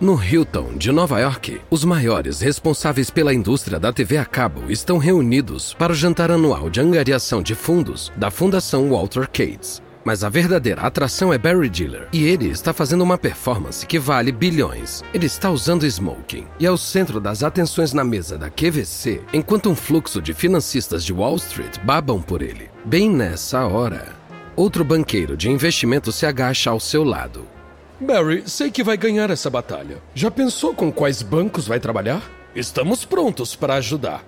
No 0.00 0.20
Hilton 0.20 0.76
de 0.76 0.90
Nova 0.90 1.20
York, 1.20 1.60
os 1.70 1.84
maiores 1.84 2.40
responsáveis 2.40 3.10
pela 3.10 3.32
indústria 3.32 3.78
da 3.78 3.92
TV 3.92 4.18
a 4.18 4.24
cabo 4.24 4.68
estão 4.68 4.98
reunidos 4.98 5.72
para 5.72 5.92
o 5.92 5.94
jantar 5.94 6.32
anual 6.32 6.68
de 6.68 6.80
angariação 6.80 7.40
de 7.40 7.54
fundos 7.54 8.12
da 8.16 8.28
Fundação 8.28 8.90
Walter 8.90 9.28
Cates. 9.28 9.80
Mas 10.04 10.24
a 10.24 10.28
verdadeira 10.28 10.82
atração 10.82 11.32
é 11.32 11.38
Barry 11.38 11.70
Diller, 11.70 12.08
e 12.12 12.24
ele 12.24 12.48
está 12.48 12.72
fazendo 12.72 13.02
uma 13.02 13.16
performance 13.16 13.86
que 13.86 13.98
vale 13.98 14.32
bilhões. 14.32 15.04
Ele 15.14 15.26
está 15.26 15.48
usando 15.48 15.86
smoking 15.86 16.44
e 16.58 16.66
é 16.66 16.70
o 16.70 16.76
centro 16.76 17.20
das 17.20 17.44
atenções 17.44 17.92
na 17.92 18.02
mesa 18.02 18.36
da 18.36 18.50
QVC, 18.50 19.22
enquanto 19.32 19.70
um 19.70 19.76
fluxo 19.76 20.20
de 20.20 20.34
financistas 20.34 21.04
de 21.04 21.12
Wall 21.12 21.36
Street 21.36 21.78
babam 21.84 22.20
por 22.20 22.42
ele. 22.42 22.68
Bem 22.84 23.08
nessa 23.08 23.64
hora, 23.64 24.08
outro 24.56 24.84
banqueiro 24.84 25.36
de 25.36 25.48
investimento 25.48 26.10
se 26.10 26.26
agacha 26.26 26.68
ao 26.68 26.80
seu 26.80 27.04
lado. 27.04 27.54
Barry, 28.00 28.42
sei 28.46 28.70
que 28.70 28.82
vai 28.82 28.96
ganhar 28.96 29.30
essa 29.30 29.48
batalha. 29.48 30.02
Já 30.14 30.30
pensou 30.30 30.74
com 30.74 30.92
quais 30.92 31.22
bancos 31.22 31.66
vai 31.66 31.78
trabalhar? 31.78 32.22
Estamos 32.54 33.04
prontos 33.04 33.54
para 33.54 33.74
ajudar. 33.74 34.24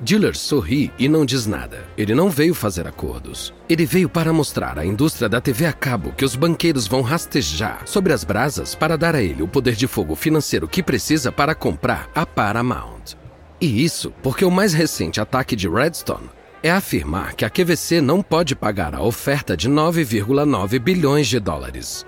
Diller 0.00 0.36
sorri 0.36 0.92
e 0.98 1.08
não 1.08 1.26
diz 1.26 1.44
nada. 1.44 1.84
Ele 1.96 2.14
não 2.14 2.30
veio 2.30 2.54
fazer 2.54 2.86
acordos. 2.86 3.52
Ele 3.68 3.84
veio 3.84 4.08
para 4.08 4.32
mostrar 4.32 4.78
à 4.78 4.86
indústria 4.86 5.28
da 5.28 5.40
TV 5.40 5.66
a 5.66 5.72
cabo 5.72 6.12
que 6.12 6.24
os 6.24 6.36
banqueiros 6.36 6.86
vão 6.86 7.02
rastejar 7.02 7.82
sobre 7.84 8.12
as 8.12 8.22
brasas 8.22 8.74
para 8.74 8.96
dar 8.96 9.14
a 9.14 9.22
ele 9.22 9.42
o 9.42 9.48
poder 9.48 9.74
de 9.74 9.88
fogo 9.88 10.14
financeiro 10.14 10.68
que 10.68 10.82
precisa 10.82 11.32
para 11.32 11.54
comprar 11.54 12.08
a 12.14 12.24
Paramount. 12.24 13.16
E 13.60 13.84
isso 13.84 14.12
porque 14.22 14.44
o 14.44 14.50
mais 14.50 14.72
recente 14.72 15.20
ataque 15.20 15.56
de 15.56 15.68
Redstone 15.68 16.30
é 16.62 16.70
afirmar 16.70 17.34
que 17.34 17.44
a 17.44 17.50
QVC 17.50 18.00
não 18.00 18.22
pode 18.22 18.54
pagar 18.54 18.94
a 18.94 19.02
oferta 19.02 19.56
de 19.56 19.68
9,9 19.68 20.78
bilhões 20.78 21.26
de 21.26 21.40
dólares. 21.40 22.06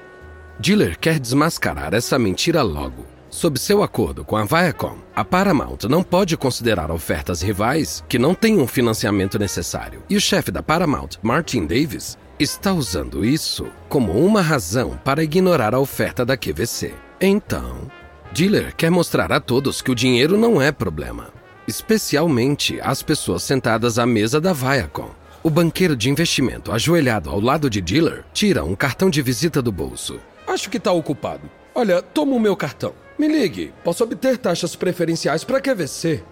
Diller 0.60 0.98
quer 0.98 1.18
desmascarar 1.18 1.94
essa 1.94 2.18
mentira 2.18 2.60
logo. 2.60 3.06
Sob 3.30 3.58
seu 3.58 3.82
acordo 3.82 4.22
com 4.26 4.36
a 4.36 4.44
Viacom, 4.44 4.98
a 5.16 5.24
Paramount 5.24 5.88
não 5.88 6.02
pode 6.02 6.36
considerar 6.36 6.90
ofertas 6.90 7.40
rivais 7.40 8.04
que 8.06 8.18
não 8.18 8.34
tenham 8.34 8.66
financiamento 8.66 9.38
necessário. 9.38 10.02
E 10.10 10.16
o 10.16 10.20
chefe 10.20 10.50
da 10.50 10.62
Paramount, 10.62 11.12
Martin 11.22 11.64
Davis, 11.64 12.18
está 12.38 12.74
usando 12.74 13.24
isso 13.24 13.68
como 13.88 14.12
uma 14.12 14.42
razão 14.42 15.00
para 15.02 15.24
ignorar 15.24 15.74
a 15.74 15.80
oferta 15.80 16.26
da 16.26 16.36
QVC. 16.36 16.92
Então, 17.18 17.90
Diller 18.30 18.76
quer 18.76 18.90
mostrar 18.90 19.32
a 19.32 19.40
todos 19.40 19.80
que 19.80 19.90
o 19.90 19.94
dinheiro 19.94 20.36
não 20.36 20.60
é 20.60 20.70
problema, 20.70 21.28
especialmente 21.66 22.78
às 22.82 23.02
pessoas 23.02 23.42
sentadas 23.44 23.98
à 23.98 24.04
mesa 24.04 24.38
da 24.38 24.52
Viacom. 24.52 25.08
O 25.42 25.48
banqueiro 25.48 25.96
de 25.96 26.10
investimento, 26.10 26.70
ajoelhado 26.70 27.30
ao 27.30 27.40
lado 27.40 27.70
de 27.70 27.80
Diller, 27.80 28.26
tira 28.34 28.62
um 28.62 28.76
cartão 28.76 29.08
de 29.08 29.22
visita 29.22 29.62
do 29.62 29.72
bolso. 29.72 30.20
Acho 30.50 30.68
que 30.68 30.78
está 30.78 30.90
ocupado. 30.90 31.48
Olha, 31.72 32.02
toma 32.02 32.34
o 32.34 32.40
meu 32.40 32.56
cartão. 32.56 32.92
Me 33.16 33.28
ligue. 33.28 33.72
Posso 33.84 34.02
obter 34.02 34.36
taxas 34.36 34.74
preferenciais 34.74 35.44
para 35.44 35.60
QVC. 35.60 36.24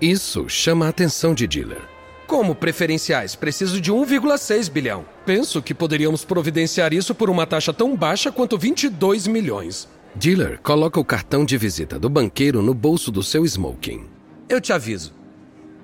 Isso 0.00 0.48
chama 0.48 0.86
a 0.86 0.88
atenção 0.88 1.32
de 1.32 1.46
Diller. 1.46 1.80
Como 2.26 2.56
preferenciais? 2.56 3.36
Preciso 3.36 3.80
de 3.80 3.92
1,6 3.92 4.68
bilhão. 4.68 5.04
Penso 5.24 5.62
que 5.62 5.72
poderíamos 5.72 6.24
providenciar 6.24 6.92
isso 6.92 7.14
por 7.14 7.30
uma 7.30 7.46
taxa 7.46 7.72
tão 7.72 7.96
baixa 7.96 8.32
quanto 8.32 8.58
22 8.58 9.28
milhões. 9.28 9.88
Diller 10.16 10.58
coloca 10.60 10.98
o 10.98 11.04
cartão 11.04 11.44
de 11.44 11.56
visita 11.56 12.00
do 12.00 12.10
banqueiro 12.10 12.62
no 12.62 12.74
bolso 12.74 13.12
do 13.12 13.22
seu 13.22 13.44
smoking. 13.46 14.06
Eu 14.48 14.60
te 14.60 14.72
aviso. 14.72 15.14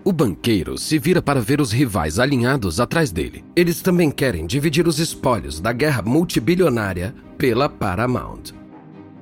O 0.08 0.12
banqueiro 0.12 0.78
se 0.78 0.98
vira 0.98 1.20
para 1.20 1.38
ver 1.38 1.60
os 1.60 1.70
rivais 1.70 2.18
alinhados 2.18 2.80
atrás 2.80 3.12
dele. 3.12 3.44
Eles 3.54 3.82
também 3.82 4.10
querem 4.10 4.46
dividir 4.46 4.88
os 4.88 4.98
espólios 4.98 5.60
da 5.60 5.70
guerra 5.70 6.00
multibilionária 6.00 7.14
pela 7.36 7.68
Paramount. 7.68 8.54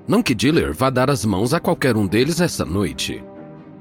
Não 0.06 0.22
que 0.22 0.32
Diller 0.32 0.72
vá 0.72 0.88
dar 0.88 1.10
as 1.10 1.24
mãos 1.24 1.52
a 1.52 1.58
qualquer 1.58 1.96
um 1.96 2.06
deles 2.06 2.40
essa 2.40 2.64
noite. 2.64 3.20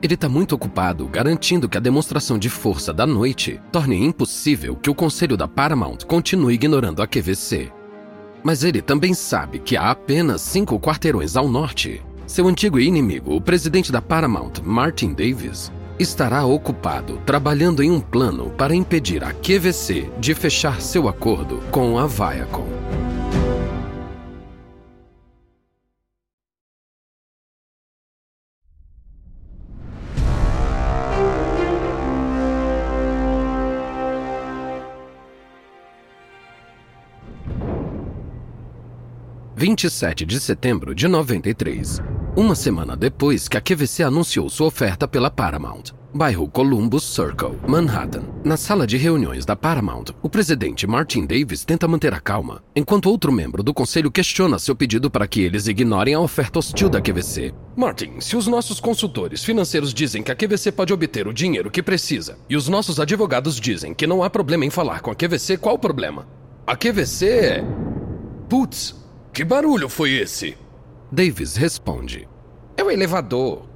Ele 0.02 0.16
está 0.16 0.28
muito 0.28 0.56
ocupado 0.56 1.08
garantindo 1.08 1.70
que 1.70 1.78
a 1.78 1.80
demonstração 1.80 2.40
de 2.40 2.50
força 2.50 2.92
da 2.92 3.06
noite 3.06 3.62
torne 3.72 4.04
impossível 4.04 4.76
que 4.76 4.90
o 4.90 4.96
conselho 4.96 5.38
da 5.38 5.48
Paramount 5.48 6.00
continue 6.08 6.56
ignorando 6.56 7.04
a 7.04 7.08
QVC. 7.08 7.72
Mas 8.44 8.64
ele 8.64 8.82
também 8.82 9.14
sabe 9.14 9.60
que 9.60 9.78
há 9.78 9.92
apenas 9.92 10.42
cinco 10.42 10.80
quarteirões 10.80 11.36
ao 11.36 11.48
norte. 11.48 12.02
Seu 12.26 12.48
antigo 12.48 12.80
inimigo, 12.80 13.36
o 13.36 13.40
presidente 13.40 13.92
da 13.92 14.02
Paramount, 14.02 14.54
Martin 14.64 15.14
Davis, 15.14 15.72
estará 16.00 16.46
ocupado 16.46 17.18
trabalhando 17.26 17.82
em 17.82 17.92
um 17.92 18.00
plano 18.00 18.50
para 18.52 18.76
impedir 18.76 19.24
a 19.24 19.34
QVC 19.34 20.12
de 20.20 20.36
fechar 20.36 20.82
seu 20.82 21.08
acordo 21.08 21.62
com 21.72 21.98
a 21.98 22.08
Viacom. 22.08 22.75
27 39.66 40.28
de 40.28 40.40
setembro 40.40 40.94
de 40.94 41.08
93. 41.08 42.00
Uma 42.38 42.54
semana 42.54 42.96
depois 42.96 43.48
que 43.48 43.58
a 43.58 43.62
QVC 43.62 44.04
anunciou 44.04 44.48
sua 44.48 44.68
oferta 44.68 45.08
pela 45.08 45.32
Paramount 45.32 45.86
bairro 46.14 46.48
Columbus 46.48 47.04
Circle, 47.04 47.60
Manhattan. 47.68 48.24
Na 48.42 48.56
sala 48.56 48.88
de 48.88 48.96
reuniões 48.96 49.44
da 49.44 49.54
Paramount, 49.54 50.06
o 50.24 50.30
presidente 50.30 50.88
Martin 50.88 51.26
Davis 51.26 51.66
tenta 51.66 51.90
manter 51.90 52.14
a 52.14 52.22
calma, 52.22 52.64
enquanto 52.74 53.10
outro 53.10 53.34
membro 53.34 53.62
do 53.62 53.74
conselho 53.74 54.10
questiona 54.10 54.58
seu 54.58 54.74
pedido 54.74 55.12
para 55.12 55.28
que 55.28 55.42
eles 55.42 55.68
ignorem 55.68 56.14
a 56.14 56.20
oferta 56.22 56.60
hostil 56.60 56.88
da 56.88 57.02
QVC. 57.02 57.54
Martin, 57.76 58.22
se 58.22 58.38
os 58.38 58.48
nossos 58.48 58.80
consultores 58.80 59.44
financeiros 59.44 59.94
dizem 59.94 60.24
que 60.24 60.32
a 60.32 60.36
QVC 60.36 60.72
pode 60.72 60.94
obter 60.94 61.28
o 61.28 61.34
dinheiro 61.34 61.70
que 61.70 61.84
precisa 61.84 62.38
e 62.50 62.56
os 62.56 62.70
nossos 62.70 62.98
advogados 62.98 63.60
dizem 63.60 63.94
que 63.94 64.08
não 64.08 64.24
há 64.24 64.30
problema 64.30 64.64
em 64.64 64.70
falar 64.70 65.02
com 65.02 65.12
a 65.12 65.16
QVC, 65.16 65.58
qual 65.58 65.76
o 65.76 65.80
problema? 65.80 66.26
A 66.66 66.78
QVC 66.78 67.28
é. 67.28 67.64
Putz, 68.48 69.05
que 69.36 69.44
barulho 69.44 69.90
foi 69.90 70.14
esse? 70.14 70.58
Davis 71.12 71.58
responde: 71.58 72.26
É 72.78 72.84
o 72.84 72.90
elevador. 72.90 73.68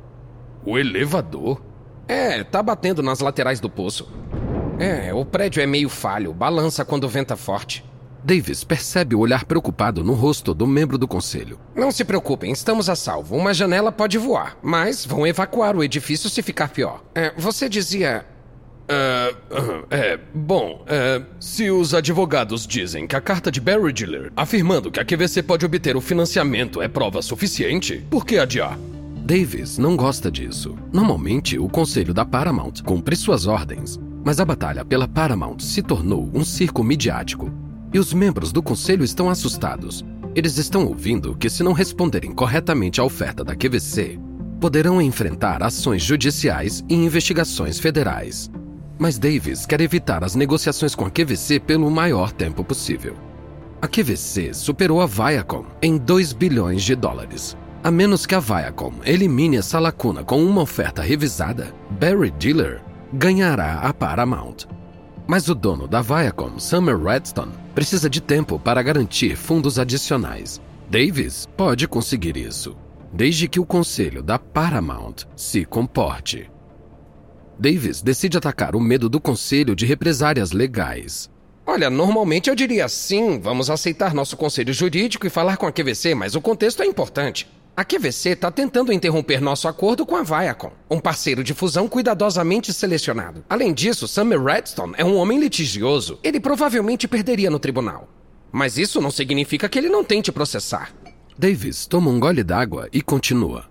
O 0.65 0.79
elevador? 0.79 1.61
É, 2.07 2.45
tá 2.45 2.63
batendo 2.63 3.03
nas 3.03 3.19
laterais 3.19 3.59
do 3.59 3.69
poço. 3.69 4.09
É, 4.79 5.13
o 5.13 5.25
prédio 5.25 5.61
é 5.61 5.65
meio 5.65 5.89
falho, 5.89 6.33
balança 6.33 6.85
quando 6.85 7.09
venta 7.09 7.35
forte. 7.35 7.83
Davis 8.23 8.63
percebe 8.63 9.15
o 9.15 9.19
olhar 9.19 9.43
preocupado 9.43 10.01
no 10.01 10.13
rosto 10.13 10.53
do 10.53 10.65
membro 10.65 10.97
do 10.97 11.07
conselho. 11.07 11.59
Não 11.75 11.91
se 11.91 12.05
preocupem, 12.05 12.53
estamos 12.53 12.89
a 12.89 12.95
salvo. 12.95 13.35
Uma 13.35 13.53
janela 13.53 13.91
pode 13.91 14.17
voar, 14.17 14.57
mas 14.63 15.05
vão 15.05 15.27
evacuar 15.27 15.75
o 15.75 15.83
edifício 15.83 16.29
se 16.29 16.41
ficar 16.41 16.69
pior. 16.69 17.03
É, 17.13 17.33
você 17.37 17.67
dizia. 17.67 18.25
Uh, 18.89 19.85
é, 19.91 20.19
bom, 20.33 20.83
uh, 20.83 21.23
se 21.39 21.69
os 21.69 21.93
advogados 21.93 22.65
dizem 22.65 23.05
que 23.05 23.15
a 23.15 23.21
carta 23.21 23.51
de 23.51 23.61
Barry 23.61 23.93
Diller 23.93 24.31
afirmando 24.35 24.89
que 24.89 24.99
a 24.99 25.05
QVC 25.05 25.43
pode 25.43 25.63
obter 25.63 25.95
o 25.95 26.01
financiamento 26.01 26.81
é 26.81 26.87
prova 26.87 27.21
suficiente, 27.21 28.03
por 28.09 28.25
que 28.25 28.39
adiar? 28.39 28.79
Davis 29.29 29.77
não 29.77 29.95
gosta 29.95 30.31
disso. 30.31 30.75
Normalmente, 30.91 31.59
o 31.59 31.69
conselho 31.69 32.15
da 32.15 32.25
Paramount 32.25 32.81
cumpre 32.83 33.15
suas 33.15 33.45
ordens, 33.45 33.99
mas 34.25 34.39
a 34.39 34.45
batalha 34.45 34.83
pela 34.83 35.07
Paramount 35.07 35.59
se 35.59 35.83
tornou 35.83 36.27
um 36.33 36.43
circo 36.43 36.83
midiático. 36.83 37.51
E 37.93 37.99
os 37.99 38.11
membros 38.11 38.51
do 38.51 38.63
conselho 38.63 39.03
estão 39.03 39.29
assustados. 39.29 40.03
Eles 40.33 40.57
estão 40.57 40.85
ouvindo 40.85 41.35
que, 41.35 41.49
se 41.49 41.61
não 41.61 41.73
responderem 41.73 42.31
corretamente 42.31 42.99
à 42.99 43.03
oferta 43.03 43.43
da 43.43 43.55
QVC, 43.55 44.19
poderão 44.59 44.99
enfrentar 44.99 45.61
ações 45.61 46.01
judiciais 46.01 46.83
e 46.89 46.95
investigações 46.95 47.79
federais. 47.79 48.49
Mas 48.99 49.17
Davis 49.17 49.65
quer 49.65 49.79
evitar 49.79 50.25
as 50.25 50.35
negociações 50.35 50.93
com 50.93 51.05
a 51.05 51.09
QVC 51.09 51.61
pelo 51.61 51.89
maior 51.89 52.33
tempo 52.33 52.65
possível. 52.65 53.15
A 53.81 53.87
QVC 53.87 54.53
superou 54.53 55.01
a 55.01 55.05
Viacom 55.05 55.63
em 55.81 55.97
2 55.97 56.33
bilhões 56.33 56.83
de 56.83 56.95
dólares. 56.95 57.55
A 57.81 57.89
menos 57.89 58.25
que 58.25 58.35
a 58.35 58.41
Viacom 58.41 58.91
elimine 59.05 59.55
essa 59.55 59.79
lacuna 59.79 60.21
com 60.21 60.43
uma 60.43 60.61
oferta 60.61 61.01
revisada, 61.01 61.73
Barry 61.91 62.29
Diller 62.31 62.81
ganhará 63.13 63.75
a 63.79 63.93
Paramount. 63.93 64.67
Mas 65.25 65.47
o 65.47 65.55
dono 65.55 65.87
da 65.87 66.01
Viacom, 66.01 66.59
Summer 66.59 67.01
Redstone, 67.01 67.53
precisa 67.73 68.09
de 68.09 68.19
tempo 68.19 68.59
para 68.59 68.83
garantir 68.83 69.37
fundos 69.37 69.79
adicionais. 69.79 70.59
Davis 70.89 71.47
pode 71.55 71.87
conseguir 71.87 72.35
isso, 72.35 72.75
desde 73.13 73.47
que 73.47 73.61
o 73.61 73.65
conselho 73.65 74.21
da 74.21 74.37
Paramount 74.37 75.23
se 75.37 75.63
comporte. 75.63 76.51
Davis 77.59 78.01
decide 78.01 78.37
atacar 78.37 78.73
o 78.73 78.79
medo 78.79 79.09
do 79.09 79.19
conselho 79.19 79.75
de 79.75 79.85
represárias 79.85 80.53
legais. 80.53 81.29
Olha, 81.67 81.89
normalmente 81.89 82.49
eu 82.49 82.55
diria 82.55 82.87
sim, 82.87 83.37
vamos 83.37 83.69
aceitar 83.69 84.13
nosso 84.13 84.37
conselho 84.37 84.73
jurídico 84.73 85.27
e 85.27 85.29
falar 85.29 85.57
com 85.57 85.65
a 85.65 85.71
QVC, 85.71 86.15
mas 86.15 86.35
o 86.35 86.41
contexto 86.41 86.81
é 86.81 86.85
importante. 86.85 87.49
A 87.75 87.83
QVC 87.83 88.29
está 88.29 88.49
tentando 88.49 88.93
interromper 88.93 89.41
nosso 89.41 89.67
acordo 89.67 90.05
com 90.05 90.15
a 90.15 90.23
Viacom, 90.23 90.71
um 90.89 91.01
parceiro 91.01 91.43
de 91.43 91.53
fusão 91.53 91.85
cuidadosamente 91.89 92.71
selecionado. 92.71 93.43
Além 93.49 93.73
disso, 93.73 94.07
Summer 94.07 94.41
Redstone 94.41 94.93
é 94.97 95.03
um 95.03 95.17
homem 95.17 95.37
litigioso. 95.37 96.17
Ele 96.23 96.39
provavelmente 96.39 97.09
perderia 97.09 97.49
no 97.49 97.59
tribunal. 97.59 98.07
Mas 98.53 98.77
isso 98.77 99.01
não 99.01 99.11
significa 99.11 99.67
que 99.67 99.77
ele 99.77 99.89
não 99.89 100.03
tente 100.03 100.31
processar. 100.31 100.93
Davis 101.37 101.85
toma 101.85 102.09
um 102.09 102.21
gole 102.21 102.41
d'água 102.41 102.87
e 102.93 103.01
continua. 103.01 103.65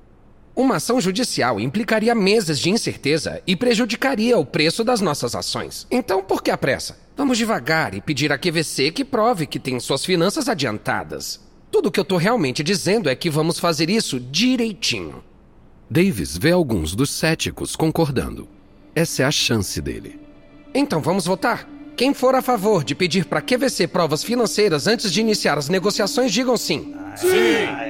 Uma 0.59 0.75
ação 0.79 1.01
judicial 1.01 1.61
implicaria 1.61 2.17
meses 2.17 2.59
de 2.59 2.69
incerteza 2.69 3.41
e 3.47 3.55
prejudicaria 3.55 4.37
o 4.37 4.45
preço 4.45 4.83
das 4.83 5.01
nossas 5.01 5.37
ações. 5.37 5.87
Então, 5.89 6.21
por 6.21 6.43
que 6.43 6.51
a 6.51 6.59
pressa? 6.59 6.99
Vamos 7.17 7.39
devagar 7.39 7.95
e 7.95 8.01
pedir 8.01 8.33
à 8.33 8.37
QVC 8.37 8.91
que 8.91 9.05
prove 9.05 9.47
que 9.47 9.61
tem 9.61 9.79
suas 9.79 10.05
finanças 10.05 10.49
adiantadas. 10.49 11.39
Tudo 11.71 11.93
que 11.93 12.01
eu 12.01 12.05
tô 12.05 12.17
realmente 12.17 12.65
dizendo 12.65 13.09
é 13.09 13.15
que 13.15 13.31
vamos 13.31 13.61
fazer 13.61 13.89
isso 13.89 14.19
direitinho. 14.19 15.23
Davis 15.89 16.37
vê 16.37 16.51
alguns 16.51 16.93
dos 16.93 17.11
céticos 17.11 17.77
concordando. 17.77 18.49
Essa 18.97 19.23
é 19.23 19.27
a 19.27 19.31
chance 19.31 19.81
dele. 19.81 20.19
Então 20.75 21.01
vamos 21.01 21.25
votar. 21.25 21.69
Quem 21.97 22.13
for 22.13 22.35
a 22.35 22.43
favor 22.43 22.83
de 22.83 22.97
pedir 22.97 23.27
para 23.27 23.41
QVC 23.41 23.87
provas 23.87 24.25
financeiras 24.25 24.89
antes 24.89 25.13
de 25.13 25.21
iniciar 25.21 25.57
as 25.57 25.69
negociações, 25.69 26.33
digam 26.33 26.57
sim. 26.57 26.97
Sim! 27.15 27.88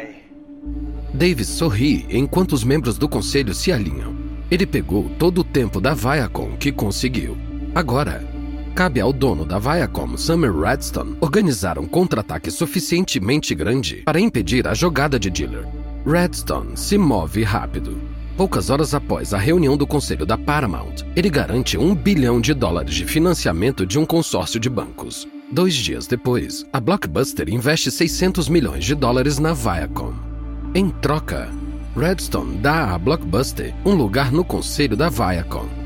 Davis 1.19 1.49
sorri 1.49 2.07
enquanto 2.11 2.53
os 2.53 2.63
membros 2.63 2.97
do 2.97 3.09
conselho 3.09 3.53
se 3.53 3.73
alinham. 3.73 4.15
Ele 4.49 4.65
pegou 4.65 5.11
todo 5.19 5.41
o 5.41 5.45
tempo 5.45 5.81
da 5.81 5.93
Viacom 5.93 6.57
que 6.57 6.71
conseguiu. 6.71 7.37
Agora, 7.75 8.25
cabe 8.73 9.01
ao 9.01 9.13
dono 9.13 9.45
da 9.45 9.59
Viacom, 9.59 10.17
Summer 10.17 10.57
Redstone, 10.57 11.17
organizar 11.21 11.77
um 11.77 11.89
contra-ataque 11.89 12.53
suficientemente 12.53 13.53
grande 13.53 13.97
para 14.05 14.21
impedir 14.21 14.69
a 14.69 14.75
jogada 14.75 15.19
de 15.19 15.29
Diller. 15.29 15.67
Redstone 16.07 16.77
se 16.77 16.97
move 16.97 17.43
rápido. 17.43 18.01
Poucas 18.37 18.71
horas 18.71 18.95
após 18.95 19.35
a 19.35 19.39
reunião 19.39 19.77
do 19.77 19.89
conselho 19.89 20.25
da 20.25 20.39
Paramount, 20.39 21.05
ele 21.17 21.29
garante 21.29 21.77
um 21.77 21.97
bilhão 21.97 22.41
de 22.41 22.55
dólares 22.55 22.95
de 22.95 23.05
financiamento 23.05 23.85
de 23.85 23.99
um 23.99 24.07
consórcio 24.07 24.61
de 24.61 24.71
bancos. 24.71 25.27
Dois 25.51 25.75
dias 25.75 26.07
depois, 26.07 26.65
a 26.73 26.79
Blockbuster 26.79 27.49
investe 27.49 27.91
600 27.91 28.49
milhões 28.49 28.85
de 28.85 28.95
dólares 28.95 29.41
na 29.41 29.53
Viacom. 29.53 30.28
Em 30.75 30.91
troca, 30.91 31.49
Redstone 31.97 32.59
dá 32.59 32.95
à 32.95 32.99
Blockbuster 32.99 33.75
um 33.85 33.95
lugar 33.95 34.31
no 34.31 34.45
conselho 34.45 34.97
da 34.97 35.09
Viacom 35.09 35.79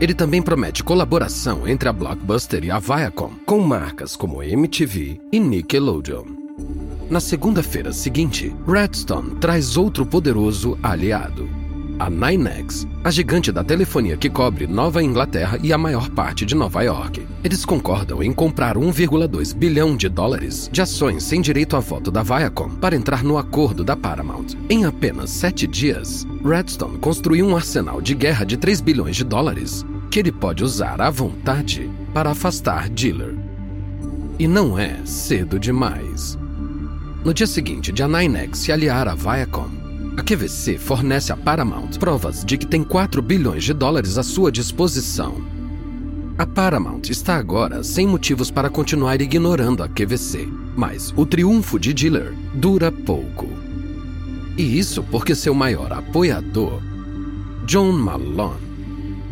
ele 0.00 0.14
também 0.14 0.40
promete 0.40 0.82
colaboração 0.82 1.68
entre 1.68 1.86
a 1.86 1.92
Blockbuster 1.92 2.64
e 2.64 2.70
a 2.70 2.78
Viacom, 2.78 3.32
com 3.44 3.60
marcas 3.60 4.16
como 4.16 4.42
MTV 4.42 5.20
e 5.30 5.38
Nickelodeon. 5.38 6.24
Na 7.10 7.20
segunda-feira 7.20 7.92
seguinte, 7.92 8.54
Redstone 8.66 9.36
traz 9.36 9.76
outro 9.76 10.06
poderoso 10.06 10.78
aliado. 10.82 11.50
A 12.00 12.08
Ninex, 12.08 12.88
a 13.04 13.10
gigante 13.10 13.52
da 13.52 13.62
telefonia 13.62 14.16
que 14.16 14.30
cobre 14.30 14.66
Nova 14.66 15.02
Inglaterra 15.02 15.58
e 15.62 15.70
a 15.70 15.76
maior 15.76 16.08
parte 16.08 16.46
de 16.46 16.54
Nova 16.54 16.80
York. 16.80 17.26
Eles 17.44 17.62
concordam 17.62 18.22
em 18.22 18.32
comprar 18.32 18.78
1,2 18.78 19.54
bilhão 19.54 19.94
de 19.94 20.08
dólares 20.08 20.70
de 20.72 20.80
ações 20.80 21.22
sem 21.22 21.42
direito 21.42 21.76
a 21.76 21.80
voto 21.80 22.10
da 22.10 22.22
Viacom 22.22 22.70
para 22.70 22.96
entrar 22.96 23.22
no 23.22 23.36
acordo 23.36 23.84
da 23.84 23.94
Paramount. 23.94 24.46
Em 24.70 24.86
apenas 24.86 25.28
sete 25.28 25.66
dias, 25.66 26.26
Redstone 26.42 26.96
construiu 26.96 27.46
um 27.46 27.54
arsenal 27.54 28.00
de 28.00 28.14
guerra 28.14 28.46
de 28.46 28.56
3 28.56 28.80
bilhões 28.80 29.16
de 29.16 29.24
dólares 29.24 29.84
que 30.10 30.20
ele 30.20 30.32
pode 30.32 30.64
usar 30.64 31.02
à 31.02 31.10
vontade 31.10 31.90
para 32.14 32.30
afastar 32.30 32.88
Diller. 32.88 33.36
E 34.38 34.48
não 34.48 34.78
é 34.78 34.96
cedo 35.04 35.58
demais. 35.58 36.38
No 37.22 37.34
dia 37.34 37.46
seguinte 37.46 37.92
de 37.92 38.02
a 38.02 38.08
Ninex 38.08 38.60
se 38.60 38.72
aliar 38.72 39.06
à 39.06 39.14
Viacom, 39.14 39.79
a 40.16 40.22
QVC 40.22 40.78
fornece 40.78 41.32
a 41.32 41.36
Paramount 41.36 41.98
provas 41.98 42.44
de 42.44 42.58
que 42.58 42.66
tem 42.66 42.82
4 42.82 43.22
bilhões 43.22 43.64
de 43.64 43.72
dólares 43.72 44.18
à 44.18 44.22
sua 44.22 44.50
disposição. 44.50 45.36
A 46.36 46.46
Paramount 46.46 47.02
está 47.10 47.36
agora 47.36 47.84
sem 47.84 48.06
motivos 48.06 48.50
para 48.50 48.70
continuar 48.70 49.20
ignorando 49.20 49.82
a 49.82 49.88
QVC, 49.88 50.48
mas 50.76 51.12
o 51.16 51.26
triunfo 51.26 51.78
de 51.78 51.92
Diller 51.92 52.34
dura 52.54 52.90
pouco. 52.90 53.46
E 54.56 54.78
isso 54.78 55.02
porque 55.02 55.34
seu 55.34 55.54
maior 55.54 55.92
apoiador, 55.92 56.80
John 57.66 57.92
Malone, 57.92 58.60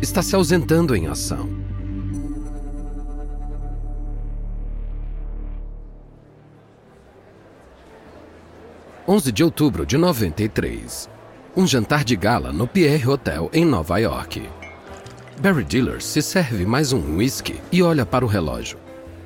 está 0.01 0.21
se 0.21 0.35
ausentando 0.35 0.95
em 0.95 1.07
ação. 1.07 1.58
Onze 9.11 9.31
de 9.31 9.43
outubro 9.43 9.87
de 9.87 9.97
93. 9.97 11.09
Um 11.57 11.65
jantar 11.65 12.03
de 12.03 12.15
gala 12.15 12.53
no 12.53 12.67
Pierre 12.67 13.07
Hotel 13.07 13.49
em 13.51 13.65
Nova 13.65 13.97
York. 13.97 14.47
Barry 15.41 15.63
Diller 15.63 15.99
se 15.99 16.21
serve 16.21 16.63
mais 16.63 16.93
um 16.93 17.17
whisky 17.17 17.59
e 17.71 17.81
olha 17.81 18.05
para 18.05 18.23
o 18.23 18.27
relógio. 18.27 18.77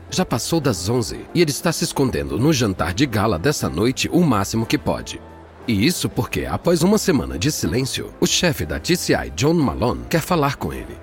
Já 0.10 0.24
passou 0.24 0.62
das 0.62 0.88
11 0.88 1.26
e 1.36 1.42
ele 1.42 1.52
está 1.52 1.70
se 1.74 1.84
escondendo 1.84 2.40
no 2.40 2.54
jantar 2.54 2.94
de 2.94 3.06
gala 3.06 3.38
dessa 3.38 3.68
noite 3.68 4.10
o 4.10 4.22
máximo 4.22 4.66
que 4.66 4.78
pode. 4.78 5.20
E 5.68 5.86
isso 5.86 6.08
porque, 6.08 6.46
após 6.46 6.82
uma 6.82 6.98
semana 6.98 7.38
de 7.38 7.52
silêncio, 7.52 8.14
o 8.22 8.26
chefe 8.26 8.66
da 8.66 8.80
TCI, 8.80 9.34
John 9.36 9.56
Malone, 9.56 10.06
quer 10.10 10.22
falar 10.22 10.56
com 10.56 10.72
ele. 10.72 10.98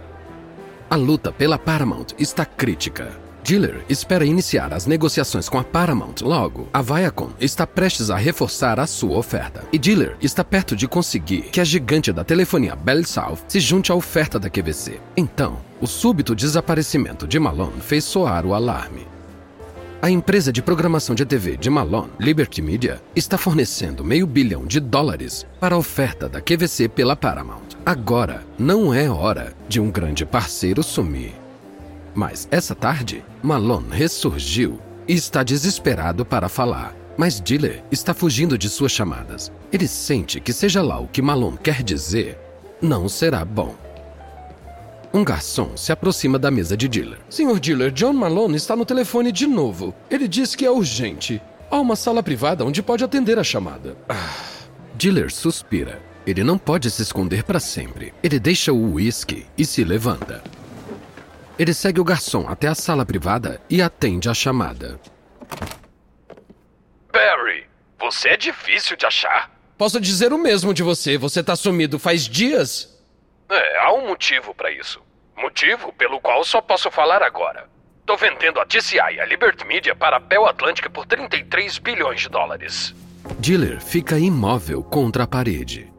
A 0.88 0.96
luta 0.96 1.30
pela 1.30 1.58
Paramount 1.58 2.14
está 2.18 2.46
crítica. 2.46 3.12
Diller 3.50 3.84
espera 3.88 4.24
iniciar 4.24 4.72
as 4.72 4.86
negociações 4.86 5.48
com 5.48 5.58
a 5.58 5.64
Paramount 5.64 6.22
logo. 6.22 6.68
A 6.72 6.80
Viacom 6.80 7.30
está 7.40 7.66
prestes 7.66 8.08
a 8.08 8.16
reforçar 8.16 8.78
a 8.78 8.86
sua 8.86 9.18
oferta. 9.18 9.64
E 9.72 9.76
Diller 9.76 10.16
está 10.22 10.44
perto 10.44 10.76
de 10.76 10.86
conseguir 10.86 11.42
que 11.50 11.60
a 11.60 11.64
gigante 11.64 12.12
da 12.12 12.22
telefonia 12.22 12.76
Bell 12.76 13.04
South 13.04 13.38
se 13.48 13.58
junte 13.58 13.90
à 13.90 13.94
oferta 13.96 14.38
da 14.38 14.48
QVC. 14.48 15.00
Então, 15.16 15.58
o 15.80 15.88
súbito 15.88 16.32
desaparecimento 16.32 17.26
de 17.26 17.40
Malone 17.40 17.80
fez 17.80 18.04
soar 18.04 18.46
o 18.46 18.54
alarme. 18.54 19.04
A 20.00 20.08
empresa 20.08 20.52
de 20.52 20.62
programação 20.62 21.16
de 21.16 21.26
TV 21.26 21.56
de 21.56 21.68
Malone, 21.68 22.12
Liberty 22.20 22.62
Media, 22.62 23.02
está 23.16 23.36
fornecendo 23.36 24.04
meio 24.04 24.28
bilhão 24.28 24.64
de 24.64 24.78
dólares 24.78 25.44
para 25.58 25.74
a 25.74 25.78
oferta 25.78 26.28
da 26.28 26.40
QVC 26.40 26.88
pela 26.88 27.16
Paramount. 27.16 27.70
Agora 27.84 28.44
não 28.56 28.94
é 28.94 29.10
hora 29.10 29.52
de 29.68 29.80
um 29.80 29.90
grande 29.90 30.24
parceiro 30.24 30.84
sumir. 30.84 31.39
Mas 32.14 32.48
essa 32.50 32.74
tarde, 32.74 33.24
Malone 33.42 33.88
ressurgiu 33.90 34.80
e 35.06 35.14
está 35.14 35.42
desesperado 35.42 36.24
para 36.24 36.48
falar. 36.48 36.94
Mas 37.16 37.40
Diller 37.40 37.82
está 37.90 38.14
fugindo 38.14 38.56
de 38.56 38.68
suas 38.68 38.92
chamadas. 38.92 39.52
Ele 39.72 39.86
sente 39.86 40.40
que, 40.40 40.52
seja 40.52 40.82
lá 40.82 40.98
o 40.98 41.08
que 41.08 41.20
Malone 41.20 41.58
quer 41.58 41.82
dizer, 41.82 42.38
não 42.80 43.08
será 43.08 43.44
bom. 43.44 43.74
Um 45.12 45.24
garçom 45.24 45.76
se 45.76 45.90
aproxima 45.90 46.38
da 46.38 46.50
mesa 46.50 46.76
de 46.76 46.88
Diller. 46.88 47.18
Senhor 47.28 47.58
Diller, 47.58 47.90
John 47.90 48.12
Malone 48.12 48.56
está 48.56 48.76
no 48.76 48.84
telefone 48.84 49.32
de 49.32 49.46
novo. 49.46 49.92
Ele 50.08 50.28
diz 50.28 50.54
que 50.54 50.64
é 50.64 50.70
urgente. 50.70 51.42
Há 51.70 51.80
uma 51.80 51.96
sala 51.96 52.22
privada 52.22 52.64
onde 52.64 52.82
pode 52.82 53.02
atender 53.02 53.38
a 53.38 53.44
chamada. 53.44 53.96
Ah. 54.08 54.14
Diller 54.96 55.30
suspira. 55.32 56.00
Ele 56.26 56.44
não 56.44 56.58
pode 56.58 56.90
se 56.90 57.02
esconder 57.02 57.42
para 57.42 57.58
sempre. 57.58 58.12
Ele 58.22 58.38
deixa 58.38 58.72
o 58.72 58.92
uísque 58.92 59.46
e 59.56 59.64
se 59.64 59.82
levanta. 59.82 60.42
Ele 61.60 61.74
segue 61.74 62.00
o 62.00 62.04
garçom 62.04 62.48
até 62.48 62.68
a 62.68 62.74
sala 62.74 63.04
privada 63.04 63.60
e 63.68 63.82
atende 63.82 64.30
a 64.30 64.32
chamada. 64.32 64.98
Barry, 67.12 67.66
você 67.98 68.30
é 68.30 68.36
difícil 68.38 68.96
de 68.96 69.04
achar. 69.04 69.50
Posso 69.76 70.00
dizer 70.00 70.32
o 70.32 70.38
mesmo 70.38 70.72
de 70.72 70.82
você. 70.82 71.18
Você 71.18 71.44
tá 71.44 71.54
sumido 71.54 71.98
faz 71.98 72.26
dias? 72.26 72.98
É, 73.50 73.78
há 73.80 73.92
um 73.92 74.08
motivo 74.08 74.54
para 74.54 74.72
isso. 74.72 75.02
Motivo 75.36 75.92
pelo 75.92 76.18
qual 76.18 76.42
só 76.44 76.62
posso 76.62 76.90
falar 76.90 77.22
agora. 77.22 77.68
Tô 78.06 78.16
vendendo 78.16 78.58
a 78.58 78.64
TCI 78.64 79.16
e 79.16 79.20
a 79.20 79.26
Liberty 79.26 79.66
Media 79.66 79.94
para 79.94 80.16
a 80.16 80.20
Bell 80.20 80.46
Atlantic 80.46 80.88
por 80.88 81.04
33 81.04 81.76
bilhões 81.76 82.22
de 82.22 82.30
dólares. 82.30 82.94
Diller 83.38 83.82
fica 83.82 84.18
imóvel 84.18 84.82
contra 84.82 85.24
a 85.24 85.26
parede. 85.26 85.92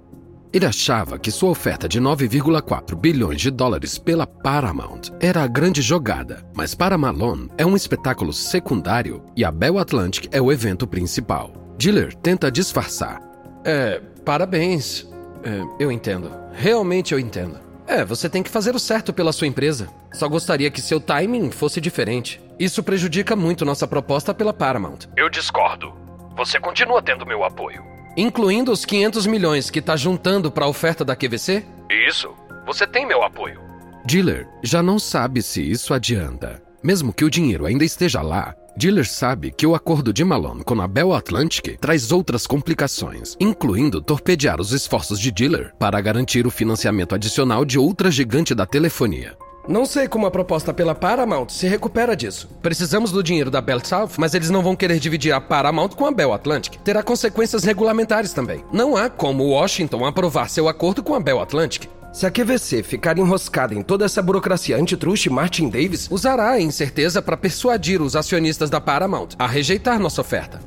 Ele 0.54 0.66
achava 0.66 1.18
que 1.18 1.32
sua 1.32 1.50
oferta 1.50 1.88
de 1.88 2.02
9,4 2.02 2.94
bilhões 2.96 3.40
de 3.40 3.50
dólares 3.50 3.98
pela 3.98 4.28
Paramount 4.28 5.04
era 5.22 5.44
a 5.44 5.48
grande 5.48 5.82
jogada, 5.82 6.46
mas 6.54 6.76
para 6.76 6.98
Malone 6.98 7.50
é 7.58 7.66
um 7.66 7.76
espetáculo 7.76 8.34
secundário 8.34 9.24
e 9.36 9.46
a 9.46 9.52
Bell 9.52 9.80
Atlantic 9.80 10.28
é 10.30 10.42
o 10.42 10.52
evento 10.52 10.86
principal. 10.86 11.54
Diller 11.78 12.14
tenta 12.16 12.52
disfarçar. 12.52 13.22
É, 13.64 14.02
parabéns. 14.26 15.10
É, 15.44 15.84
eu 15.84 15.90
entendo. 15.90 16.30
Realmente 16.54 17.14
eu 17.14 17.20
entendo. 17.20 17.58
É, 17.88 18.04
você 18.04 18.30
tem 18.30 18.44
que 18.44 18.50
fazer 18.50 18.76
o 18.76 18.80
certo 18.80 19.14
pela 19.14 19.32
sua 19.32 19.48
empresa. 19.48 19.88
Só 20.12 20.28
gostaria 20.28 20.70
que 20.70 20.82
seu 20.82 21.00
timing 21.00 21.50
fosse 21.50 21.80
diferente. 21.80 22.42
Isso 22.60 22.84
prejudica 22.84 23.36
muito 23.38 23.66
nossa 23.66 23.88
proposta 23.88 24.34
pela 24.34 24.54
Paramount. 24.54 25.08
Eu 25.16 25.30
discordo. 25.30 25.94
Você 26.36 26.60
continua 26.60 27.02
tendo 27.02 27.26
meu 27.26 27.44
apoio. 27.44 27.84
Incluindo 28.16 28.72
os 28.72 28.84
500 28.84 29.26
milhões 29.26 29.70
que 29.70 29.80
está 29.80 29.96
juntando 29.96 30.52
para 30.52 30.66
a 30.66 30.68
oferta 30.68 31.06
da 31.06 31.16
QVC? 31.16 31.66
Isso. 32.08 32.30
Você 32.66 32.86
tem 32.86 33.06
meu 33.06 33.24
apoio. 33.24 33.60
Diller 34.06 34.48
já 34.64 34.84
não 34.84 35.00
sabe 35.00 35.42
se 35.42 35.62
isso 35.62 35.94
adianta. 35.94 36.62
Mesmo 36.84 37.14
que 37.14 37.24
o 37.24 37.30
dinheiro 37.30 37.66
ainda 37.66 37.86
esteja 37.86 38.22
lá, 38.22 38.56
Diller 38.76 39.08
sabe 39.08 39.52
que 39.52 39.68
o 39.68 39.76
acordo 39.76 40.12
de 40.12 40.24
Malone 40.24 40.64
com 40.64 40.82
a 40.82 40.88
Bell 40.88 41.14
Atlantic 41.14 41.78
traz 41.80 42.12
outras 42.12 42.48
complicações, 42.48 43.36
incluindo 43.40 44.02
torpedear 44.02 44.60
os 44.60 44.72
esforços 44.72 45.20
de 45.20 45.32
Diller 45.32 45.74
para 45.78 46.02
garantir 46.02 46.48
o 46.48 46.52
financiamento 46.52 47.14
adicional 47.14 47.64
de 47.64 47.78
outra 47.78 48.10
gigante 48.10 48.56
da 48.56 48.66
telefonia. 48.66 49.38
Não 49.68 49.86
sei 49.86 50.08
como 50.08 50.26
a 50.26 50.32
proposta 50.32 50.74
pela 50.74 50.96
Paramount 50.96 51.50
se 51.50 51.68
recupera 51.68 52.16
disso. 52.16 52.50
Precisamos 52.62 53.12
do 53.12 53.22
dinheiro 53.22 53.52
da 53.52 53.62
Bell 53.62 53.80
South, 53.84 54.12
mas 54.18 54.34
eles 54.34 54.50
não 54.50 54.64
vão 54.64 54.76
querer 54.76 55.00
dividir 55.00 55.34
a 55.34 55.40
Paramount 55.40 55.90
com 55.90 56.06
a 56.06 56.12
Bell 56.12 56.34
Atlantic. 56.34 56.78
Terá 56.84 57.04
consequências 57.04 57.64
regulamentares 57.64 58.34
também. 58.34 58.66
Não 58.74 58.98
há 58.98 59.10
como 59.10 59.50
Washington 59.50 60.06
aprovar 60.06 60.50
seu 60.50 60.68
acordo 60.68 61.04
com 61.04 61.14
a 61.14 61.20
Bell 61.20 61.40
Atlantic. 61.40 61.88
Se 62.12 62.26
a 62.26 62.32
QVC 62.32 62.84
ficar 62.84 63.18
enroscada 63.18 63.74
em 63.74 63.84
toda 63.84 64.04
essa 64.04 64.22
burocracia 64.22 64.78
antitruste, 64.78 65.30
Martin 65.30 65.70
Davis 65.70 66.10
usará 66.10 66.50
a 66.50 66.62
incerteza 66.62 67.22
para 67.22 67.38
persuadir 67.38 68.02
os 68.02 68.16
acionistas 68.16 68.70
da 68.70 68.82
Paramount 68.82 69.30
a 69.38 69.48
rejeitar 69.48 70.00
nossa 70.00 70.22
oferta. 70.22 70.60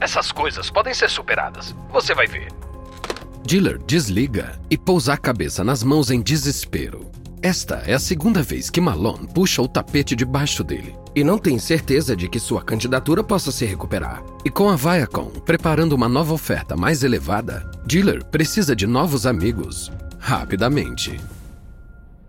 Essas 0.00 0.32
coisas 0.32 0.68
podem 0.68 0.92
ser 0.92 1.08
superadas. 1.08 1.74
Você 1.92 2.12
vai 2.12 2.26
ver. 2.26 2.48
Diller 3.44 3.78
desliga 3.78 4.58
e 4.68 4.76
pousa 4.76 5.14
a 5.14 5.16
cabeça 5.16 5.62
nas 5.62 5.82
mãos 5.82 6.10
em 6.10 6.20
desespero. 6.20 7.11
Esta 7.42 7.82
é 7.86 7.92
a 7.92 7.98
segunda 7.98 8.40
vez 8.40 8.70
que 8.70 8.80
Malone 8.80 9.26
puxa 9.26 9.60
o 9.60 9.66
tapete 9.66 10.14
debaixo 10.14 10.62
dele 10.62 10.94
e 11.12 11.24
não 11.24 11.36
tem 11.36 11.58
certeza 11.58 12.14
de 12.14 12.28
que 12.28 12.38
sua 12.38 12.62
candidatura 12.62 13.24
possa 13.24 13.50
se 13.50 13.64
recuperar. 13.64 14.22
E 14.44 14.50
com 14.50 14.70
a 14.70 14.76
Viacom 14.76 15.28
preparando 15.44 15.92
uma 15.92 16.08
nova 16.08 16.32
oferta 16.32 16.76
mais 16.76 17.02
elevada, 17.02 17.68
Diller 17.84 18.24
precisa 18.26 18.76
de 18.76 18.86
novos 18.86 19.26
amigos 19.26 19.90
rapidamente. 20.20 21.18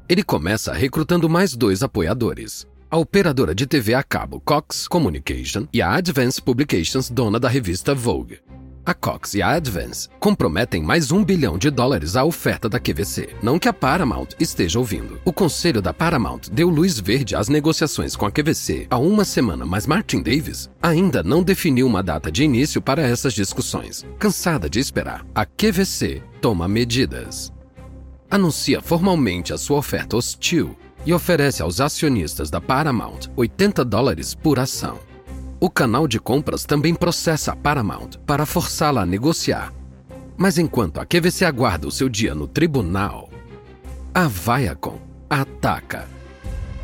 Ele 0.10 0.24
começa 0.24 0.74
recrutando 0.74 1.30
mais 1.30 1.56
dois 1.56 1.84
apoiadores. 1.84 2.66
A 2.90 2.98
operadora 2.98 3.54
de 3.54 3.68
TV 3.68 3.94
a 3.94 4.02
cabo 4.02 4.40
Cox 4.40 4.88
Communication 4.88 5.68
e 5.72 5.80
a 5.80 5.94
Advance 5.94 6.42
Publications, 6.42 7.12
dona 7.12 7.40
da 7.40 7.48
revista 7.48 7.94
Vogue. 7.94 8.40
A 8.86 8.94
Cox 8.94 9.34
e 9.34 9.42
a 9.42 9.52
Advance 9.52 10.10
comprometem 10.20 10.84
mais 10.84 11.10
um 11.10 11.24
bilhão 11.24 11.58
de 11.58 11.70
dólares 11.70 12.18
à 12.18 12.26
oferta 12.26 12.68
da 12.68 12.82
QVC. 12.82 13.30
Não 13.42 13.58
que 13.58 13.70
a 13.70 13.74
Paramount 13.74 14.28
esteja 14.38 14.78
ouvindo. 14.78 15.22
O 15.24 15.32
conselho 15.32 15.82
da 15.82 15.94
Paramount 15.94 16.50
deu 16.52 16.68
luz 16.68 17.00
verde 17.00 17.34
às 17.34 17.48
negociações 17.48 18.14
com 18.14 18.26
a 18.26 18.32
QVC 18.32 18.88
há 18.90 18.98
uma 18.98 19.24
semana, 19.24 19.66
mas 19.66 19.88
Martin 19.88 20.22
Davis 20.22 20.70
ainda 20.82 21.24
não 21.24 21.42
definiu 21.42 21.88
uma 21.88 22.04
data 22.04 22.30
de 22.30 22.44
início 22.44 22.82
para 22.82 23.02
essas 23.02 23.34
discussões. 23.34 24.06
Cansada 24.20 24.70
de 24.70 24.82
esperar, 24.82 25.26
a 25.34 25.46
QVC 25.46 26.22
toma 26.42 26.68
medidas. 26.68 27.54
Anuncia 28.30 28.82
formalmente 28.82 29.54
a 29.54 29.58
sua 29.58 29.78
oferta 29.78 30.18
hostil 30.18 30.76
e 31.06 31.14
oferece 31.14 31.62
aos 31.62 31.80
acionistas 31.80 32.50
da 32.50 32.60
Paramount 32.60 33.30
80 33.38 33.86
dólares 33.86 34.36
por 34.36 34.60
ação. 34.60 35.00
O 35.64 35.70
canal 35.70 36.10
de 36.10 36.20
compras 36.20 36.66
também 36.66 36.94
processa 36.94 37.54
a 37.54 37.56
Paramount 37.56 38.18
para 38.26 38.46
forçá-la 38.46 39.04
a 39.04 39.06
negociar. 39.06 39.72
Mas 40.36 40.58
enquanto 40.58 41.00
a 41.00 41.06
QVC 41.06 41.46
aguarda 41.46 41.88
o 41.88 41.92
seu 41.92 42.10
dia 42.10 42.36
no 42.36 42.50
tribunal, 42.50 43.30
a 44.14 44.28
Viacom 44.28 45.00
ataca. 45.30 46.06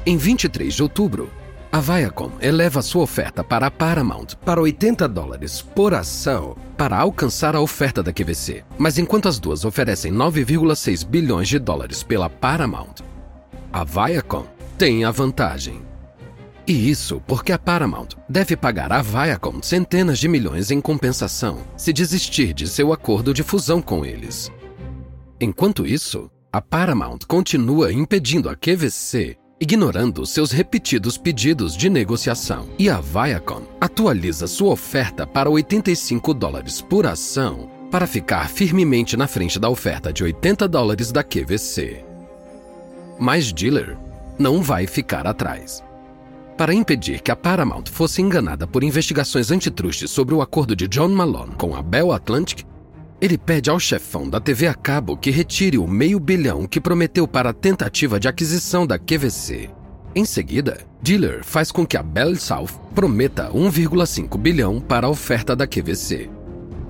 Em 0.05 0.15
23 0.15 0.73
de 0.73 0.81
outubro, 0.81 1.29
a 1.69 1.81
Viacom 1.81 2.31
eleva 2.39 2.81
sua 2.81 3.03
oferta 3.03 3.43
para 3.43 3.67
a 3.67 3.71
Paramount 3.71 4.27
para 4.45 4.61
80 4.61 5.09
dólares 5.09 5.61
por 5.61 5.93
ação 5.93 6.55
para 6.77 6.97
alcançar 6.97 7.57
a 7.57 7.61
oferta 7.61 8.01
da 8.01 8.13
QVC. 8.13 8.63
Mas 8.77 8.97
enquanto 8.97 9.27
as 9.27 9.39
duas 9.39 9.65
oferecem 9.65 10.09
9,6 10.13 11.05
bilhões 11.05 11.49
de 11.49 11.59
dólares 11.59 12.01
pela 12.01 12.29
Paramount, 12.29 13.03
a 13.73 13.83
Viacom 13.83 14.45
tem 14.77 15.03
a 15.03 15.11
vantagem. 15.11 15.88
E 16.69 16.87
isso 16.87 17.19
porque 17.25 17.51
a 17.51 17.57
Paramount 17.57 18.09
deve 18.29 18.55
pagar 18.55 18.91
à 18.91 19.01
Viacom 19.01 19.59
centenas 19.59 20.19
de 20.19 20.27
milhões 20.27 20.69
em 20.69 20.79
compensação 20.79 21.63
se 21.75 21.91
desistir 21.91 22.53
de 22.53 22.67
seu 22.67 22.93
acordo 22.93 23.33
de 23.33 23.41
fusão 23.41 23.81
com 23.81 24.05
eles. 24.05 24.51
Enquanto 25.41 25.83
isso, 25.83 26.29
a 26.53 26.61
Paramount 26.61 27.21
continua 27.27 27.91
impedindo 27.91 28.47
a 28.47 28.55
QVC, 28.55 29.35
ignorando 29.59 30.27
seus 30.27 30.51
repetidos 30.51 31.17
pedidos 31.17 31.75
de 31.75 31.89
negociação. 31.89 32.69
E 32.77 32.87
a 32.87 33.01
Viacom 33.01 33.63
atualiza 33.81 34.45
sua 34.45 34.73
oferta 34.73 35.25
para 35.25 35.49
85 35.49 36.35
dólares 36.35 36.83
por 36.83 37.07
ação 37.07 37.67
para 37.89 38.05
ficar 38.05 38.47
firmemente 38.47 39.17
na 39.17 39.25
frente 39.25 39.59
da 39.59 39.69
oferta 39.69 40.13
de 40.13 40.23
80 40.23 40.67
dólares 40.67 41.11
da 41.11 41.23
QVC. 41.23 42.05
Mas 43.17 43.51
Diller 43.51 43.97
não 44.37 44.61
vai 44.61 44.85
ficar 44.85 45.25
atrás. 45.25 45.88
Para 46.59 46.73
impedir 46.73 47.21
que 47.21 47.31
a 47.31 47.37
Paramount 47.37 47.85
fosse 47.89 48.21
enganada 48.21 48.67
por 48.67 48.83
investigações 48.83 49.49
antitruste 49.49 50.09
sobre 50.09 50.35
o 50.35 50.41
acordo 50.41 50.75
de 50.75 50.89
John 50.89 51.07
Malone 51.07 51.55
com 51.55 51.73
a 51.73 51.81
Bell 51.81 52.11
Atlantic, 52.11 52.65
ele 53.21 53.37
pede 53.37 53.69
ao 53.69 53.79
chefão 53.79 54.29
da 54.29 54.41
TV 54.41 54.67
a 54.67 54.73
cabo 54.73 55.15
que 55.15 55.31
retire 55.31 55.77
o 55.77 55.87
meio 55.87 56.19
bilhão 56.19 56.67
que 56.67 56.81
prometeu 56.81 57.25
para 57.25 57.51
a 57.51 57.53
tentativa 57.53 58.19
de 58.19 58.27
aquisição 58.27 58.85
da 58.85 58.99
QVC. 58.99 59.69
Em 60.13 60.25
seguida, 60.25 60.79
Diller 61.01 61.45
faz 61.45 61.71
com 61.71 61.87
que 61.87 61.95
a 61.95 62.03
Bell 62.03 62.35
South 62.35 62.77
prometa 62.93 63.49
1,5 63.51 64.37
bilhão 64.37 64.81
para 64.81 65.07
a 65.07 65.09
oferta 65.09 65.55
da 65.55 65.65
QVC. 65.65 66.29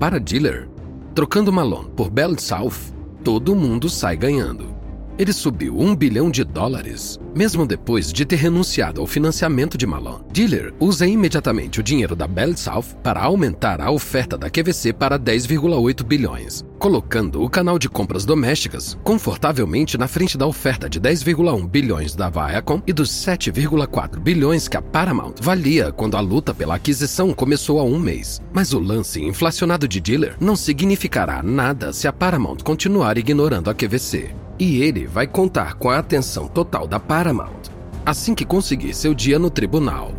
Para 0.00 0.18
Diller, 0.18 0.68
trocando 1.14 1.52
Malone 1.52 1.90
por 1.90 2.10
Bell 2.10 2.36
South, 2.40 2.92
todo 3.22 3.54
mundo 3.54 3.88
sai 3.88 4.16
ganhando. 4.16 4.79
Ele 5.20 5.34
subiu 5.34 5.78
um 5.78 5.94
bilhão 5.94 6.30
de 6.30 6.42
dólares, 6.42 7.20
mesmo 7.36 7.66
depois 7.66 8.10
de 8.10 8.24
ter 8.24 8.36
renunciado 8.36 9.02
ao 9.02 9.06
financiamento 9.06 9.76
de 9.76 9.86
Malone. 9.86 10.24
Diller 10.32 10.72
usa 10.80 11.06
imediatamente 11.06 11.78
o 11.78 11.82
dinheiro 11.82 12.16
da 12.16 12.26
Bell 12.26 12.56
South 12.56 12.96
para 13.02 13.22
aumentar 13.22 13.82
a 13.82 13.90
oferta 13.90 14.38
da 14.38 14.48
QVC 14.48 14.94
para 14.94 15.18
10,8 15.18 16.02
bilhões, 16.04 16.64
colocando 16.78 17.42
o 17.42 17.50
canal 17.50 17.78
de 17.78 17.86
compras 17.86 18.24
domésticas 18.24 18.96
confortavelmente 19.04 19.98
na 19.98 20.08
frente 20.08 20.38
da 20.38 20.46
oferta 20.46 20.88
de 20.88 20.98
10,1 20.98 21.68
bilhões 21.68 22.16
da 22.16 22.30
Viacom 22.30 22.80
e 22.86 22.92
dos 22.94 23.10
7,4 23.10 24.18
bilhões 24.18 24.68
que 24.68 24.78
a 24.78 24.82
Paramount 24.82 25.34
valia 25.42 25.92
quando 25.92 26.16
a 26.16 26.20
luta 26.20 26.54
pela 26.54 26.76
aquisição 26.76 27.34
começou 27.34 27.78
há 27.78 27.84
um 27.84 27.98
mês. 27.98 28.40
Mas 28.54 28.72
o 28.72 28.78
lance 28.78 29.22
inflacionado 29.22 29.86
de 29.86 30.00
Diller 30.00 30.36
não 30.40 30.56
significará 30.56 31.42
nada 31.42 31.92
se 31.92 32.08
a 32.08 32.12
Paramount 32.12 32.62
continuar 32.64 33.18
ignorando 33.18 33.68
a 33.68 33.74
QVC 33.74 34.30
e 34.60 34.82
ele 34.82 35.06
vai 35.06 35.26
contar 35.26 35.74
com 35.74 35.90
a 35.90 35.98
atenção 35.98 36.46
total 36.46 36.86
da 36.86 37.00
Paramount 37.00 37.80
assim 38.04 38.34
que 38.34 38.44
conseguir 38.44 38.94
seu 38.94 39.14
dia 39.14 39.38
no 39.38 39.50
tribunal. 39.50 40.12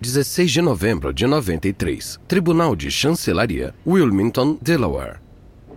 (16 0.00 0.50
de 0.50 0.60
novembro 0.60 1.12
de 1.12 1.26
93) 1.26 2.18
Tribunal 2.26 2.74
de 2.74 2.90
Chancelaria, 2.90 3.74
Wilmington, 3.86 4.58
Delaware. 4.60 5.20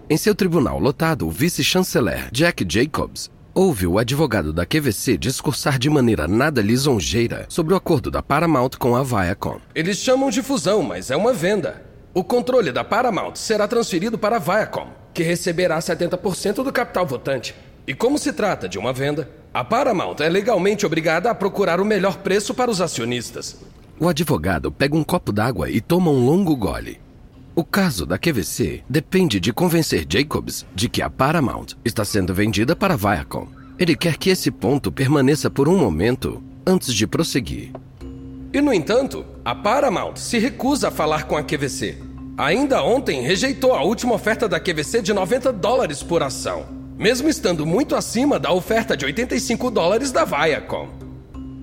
Em 0.10 0.17
seu 0.17 0.36
tribunal 0.36 0.79
lotado, 0.79 1.27
o 1.27 1.31
vice-chanceler 1.31 2.29
Jack 2.31 2.65
Jacobs 2.67 3.31
ouve 3.53 3.88
o 3.88 3.97
advogado 3.97 4.51
da 4.51 4.65
QVC 4.65 5.17
discursar 5.17 5.79
de 5.79 5.89
maneira 5.89 6.27
nada 6.27 6.62
lisonjeira 6.62 7.45
sobre 7.49 7.73
o 7.73 7.77
acordo 7.77 8.12
da 8.12 8.21
Paramount 8.21 8.71
com 8.77 8.95
a 8.95 9.03
Viacom. 9.03 9.60
Eles 9.73 9.97
chamam 9.97 10.29
de 10.29 10.43
fusão, 10.43 10.84
mas 10.84 11.10
é 11.10 11.15
uma 11.15 11.34
venda. 11.34 11.94
O 12.17 12.23
controle 12.23 12.71
da 12.71 12.82
Paramount 12.82 13.36
será 13.36 13.67
transferido 13.67 14.17
para 14.17 14.38
a 14.38 14.39
Viacom, 14.39 14.88
que 15.13 15.21
receberá 15.21 15.78
70% 15.80 16.63
do 16.63 16.71
capital 16.71 17.06
votante. 17.06 17.54
E 17.86 17.93
como 17.93 18.17
se 18.17 18.32
trata 18.32 18.69
de 18.69 18.80
uma 18.80 18.93
venda, 18.93 19.30
a 19.54 19.65
Paramount 19.65 20.15
é 20.21 20.30
legalmente 20.30 20.86
obrigada 20.86 21.30
a 21.30 21.36
procurar 21.36 21.82
o 21.82 21.84
melhor 21.84 22.19
preço 22.19 22.54
para 22.54 22.71
os 22.71 22.80
acionistas. 22.80 23.58
O 23.99 24.08
advogado 24.08 24.71
pega 24.71 24.95
um 24.95 25.04
copo 25.04 25.34
d'água 25.34 25.69
e 25.69 25.82
toma 25.82 26.10
um 26.10 26.25
longo 26.25 26.56
gole. 26.56 27.01
O 27.54 27.65
caso 27.65 28.06
da 28.06 28.17
QVC 28.17 28.86
depende 28.88 29.38
de 29.38 29.51
convencer 29.51 30.06
Jacobs 30.10 30.65
de 30.73 30.88
que 30.88 31.01
a 31.01 31.10
Paramount 31.10 31.75
está 31.84 32.06
sendo 32.06 32.34
vendida 32.34 32.78
para 32.78 32.93
a 32.93 32.97
Viacom. 32.97 33.49
Ele 33.78 33.93
quer 33.93 34.15
que 34.15 34.30
esse 34.30 34.49
ponto 34.49 34.89
permaneça 34.89 35.49
por 35.49 35.67
um 35.67 35.78
momento 35.78 36.41
antes 36.65 36.93
de 36.93 37.06
prosseguir. 37.06 37.73
E, 38.54 38.62
no 38.62 38.73
entanto, 38.73 39.25
a 39.45 39.53
Paramount 39.53 40.15
se 40.15 40.39
recusa 40.39 40.88
a 40.88 40.91
falar 40.91 41.27
com 41.27 41.38
a 41.38 41.43
QVC. 41.43 41.99
Ainda 42.36 42.81
ontem 42.81 43.21
rejeitou 43.21 43.73
a 43.73 43.84
última 43.84 44.15
oferta 44.15 44.49
da 44.49 44.60
QVC 44.60 45.03
de 45.03 45.13
90 45.13 45.53
dólares 45.53 46.01
por 46.01 46.23
ação, 46.23 46.65
mesmo 46.97 47.29
estando 47.29 47.63
muito 47.63 47.95
acima 47.95 48.39
da 48.39 48.51
oferta 48.51 48.97
de 48.97 49.05
85 49.05 49.69
dólares 49.69 50.12
da 50.12 50.25
Viacom. 50.25 50.89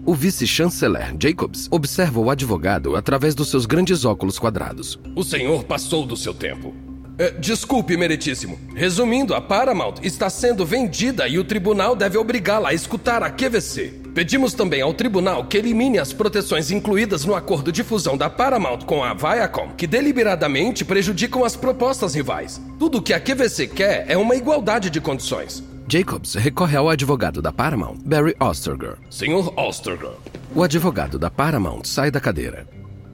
O 0.07 0.15
vice-chanceler 0.15 1.13
Jacobs 1.21 1.67
observa 1.73 2.21
o 2.21 2.31
advogado 2.31 2.95
através 2.95 3.35
dos 3.35 3.51
seus 3.51 3.67
grandes 3.67 4.05
óculos 4.05 4.39
quadrados. 4.39 4.99
O 5.17 5.25
senhor 5.25 5.65
passou 5.65 6.07
do 6.07 6.17
seu 6.17 6.33
tempo. 6.33 6.92
É, 7.23 7.31
desculpe, 7.31 7.97
meritíssimo. 7.97 8.59
Resumindo, 8.75 9.33
a 9.33 9.41
Paramount 9.41 10.01
está 10.03 10.29
sendo 10.29 10.67
vendida 10.67 11.29
e 11.29 11.39
o 11.39 11.45
tribunal 11.45 11.95
deve 11.95 12.19
obrigá-la 12.19 12.71
a 12.71 12.75
escutar 12.75 13.23
a 13.23 13.31
QVC. 13.31 14.01
Pedimos 14.13 14.55
também 14.55 14.83
ao 14.83 14.93
tribunal 14.93 15.45
que 15.45 15.57
elimine 15.57 16.01
as 16.01 16.13
proteções 16.13 16.73
incluídas 16.73 17.25
no 17.25 17.37
acordo 17.37 17.71
de 17.71 17.85
fusão 17.85 18.17
da 18.17 18.29
Paramount 18.29 18.81
com 18.81 19.05
a 19.05 19.15
Viacom, 19.15 19.69
que 19.77 19.87
deliberadamente 19.87 20.85
prejudicam 20.85 21.45
as 21.45 21.55
propostas 21.55 22.13
rivais. 22.13 22.61
Tudo 22.77 22.99
o 22.99 23.03
que 23.03 23.15
a 23.15 23.21
QVC 23.21 23.69
quer 23.69 24.05
é 24.09 24.17
uma 24.17 24.35
igualdade 24.35 24.91
de 24.91 25.01
condições. 25.01 25.63
Jacobs 25.87 26.35
recorre 26.35 26.77
ao 26.77 26.91
advogado 26.91 27.41
da 27.41 27.53
Paramount, 27.53 27.99
Barry 28.05 28.35
Osterger. 28.41 28.97
Senhor 29.09 29.55
Osterger. 29.57 30.17
O 30.57 30.65
advogado 30.65 31.21
da 31.21 31.31
Paramount 31.31 31.85
sai 31.85 32.11
da 32.11 32.19
cadeira. 32.19 32.67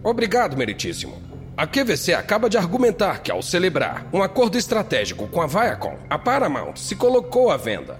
Obrigado, 0.02 0.56
meritíssimo. 0.56 1.27
A 1.58 1.66
QVC 1.66 2.14
acaba 2.14 2.48
de 2.48 2.56
argumentar 2.56 3.20
que, 3.20 3.32
ao 3.32 3.42
celebrar 3.42 4.06
um 4.12 4.22
acordo 4.22 4.56
estratégico 4.56 5.26
com 5.26 5.42
a 5.42 5.46
Viacom, 5.48 5.98
a 6.08 6.16
Paramount 6.16 6.76
se 6.76 6.94
colocou 6.94 7.50
à 7.50 7.56
venda. 7.56 7.98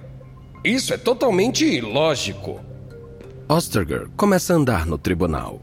Isso 0.64 0.94
é 0.94 0.96
totalmente 0.96 1.64
ilógico. 1.64 2.60
Osterger 3.48 4.06
começa 4.16 4.52
a 4.52 4.56
andar 4.56 4.86
no 4.86 4.96
tribunal. 4.96 5.60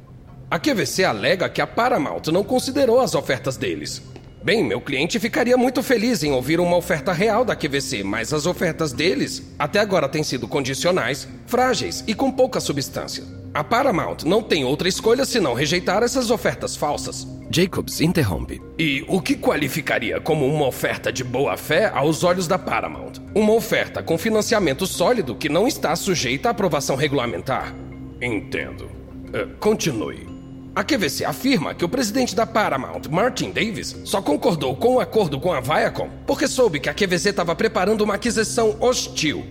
A 0.52 0.60
QVC 0.60 1.06
alega 1.06 1.48
que 1.48 1.62
a 1.62 1.68
Paramount 1.68 2.24
não 2.34 2.44
considerou 2.44 3.00
as 3.00 3.16
ofertas 3.16 3.56
deles. 3.56 4.02
Bem, 4.44 4.62
meu 4.62 4.82
cliente 4.82 5.18
ficaria 5.18 5.56
muito 5.56 5.82
feliz 5.82 6.22
em 6.22 6.34
ouvir 6.34 6.60
uma 6.60 6.76
oferta 6.76 7.14
real 7.14 7.46
da 7.46 7.56
QVC, 7.56 8.04
mas 8.04 8.34
as 8.34 8.46
ofertas 8.46 8.92
deles 8.92 9.42
até 9.58 9.80
agora 9.80 10.10
têm 10.10 10.22
sido 10.22 10.50
condicionais, 10.50 11.30
frágeis 11.48 12.04
e 12.06 12.14
com 12.14 12.30
pouca 12.30 12.60
substância. 12.60 13.24
A 13.54 13.64
Paramount 13.64 14.26
não 14.26 14.44
tem 14.44 14.66
outra 14.66 14.90
escolha 14.90 15.24
senão 15.24 15.54
rejeitar 15.54 16.04
essas 16.04 16.30
ofertas 16.30 16.76
falsas. 16.76 17.26
Jacobs 17.50 18.02
interrompe. 18.02 18.62
E 18.78 19.06
o 19.08 19.22
que 19.22 19.36
qualificaria 19.36 20.20
como 20.20 20.46
uma 20.46 20.68
oferta 20.68 21.12
de 21.12 21.24
boa 21.24 21.58
fé 21.58 21.92
aos 21.94 22.24
olhos 22.24 22.48
da 22.48 22.58
Paramount? 22.58 23.14
Uma 23.34 23.54
oferta 23.54 24.02
com 24.02 24.18
financiamento 24.18 24.86
sólido 24.88 25.36
que 25.36 25.50
não 25.50 25.68
está 25.68 25.96
sujeita 25.96 26.50
à 26.50 26.52
aprovação 26.52 26.96
regulamentar? 26.96 27.76
Entendo. 28.22 28.86
Uh, 28.86 29.56
continue. 29.60 30.36
A 30.76 30.84
QVC 30.84 31.24
afirma 31.24 31.74
que 31.74 31.86
o 31.86 31.90
presidente 31.90 32.36
da 32.36 32.46
Paramount, 32.46 33.04
Martin 33.10 33.52
Davis, 33.52 33.96
só 34.04 34.22
concordou 34.22 34.76
com 34.76 34.96
o 34.96 35.00
acordo 35.00 35.40
com 35.40 35.54
a 35.54 35.62
Viacom 35.62 36.10
porque 36.28 36.48
soube 36.48 36.82
que 36.82 36.90
a 36.90 36.94
QVC 36.94 37.30
estava 37.30 37.56
preparando 37.56 38.02
uma 38.02 38.16
aquisição 38.16 38.76
hostil. 38.82 39.46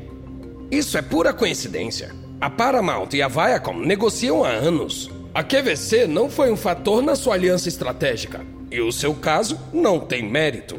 Isso 0.71 0.99
é 0.99 1.03
pura 1.03 1.33
coincidência. 1.33 2.15
A 2.41 2.51
Paramount 2.51 3.09
e 3.15 3.23
a 3.23 3.29
Viacom 3.29 3.79
negociam 3.79 4.45
há 4.45 4.51
anos. 4.51 5.11
A 5.35 5.43
QVC 5.43 6.07
não 6.07 6.31
foi 6.31 6.53
um 6.53 6.57
fator 6.57 7.03
na 7.03 7.17
sua 7.17 7.35
aliança 7.35 7.69
estratégica. 7.69 8.47
E 8.71 8.81
o 8.81 8.93
seu 8.93 9.13
caso 9.13 9.59
não 9.73 9.99
tem 9.99 10.23
mérito. 10.23 10.79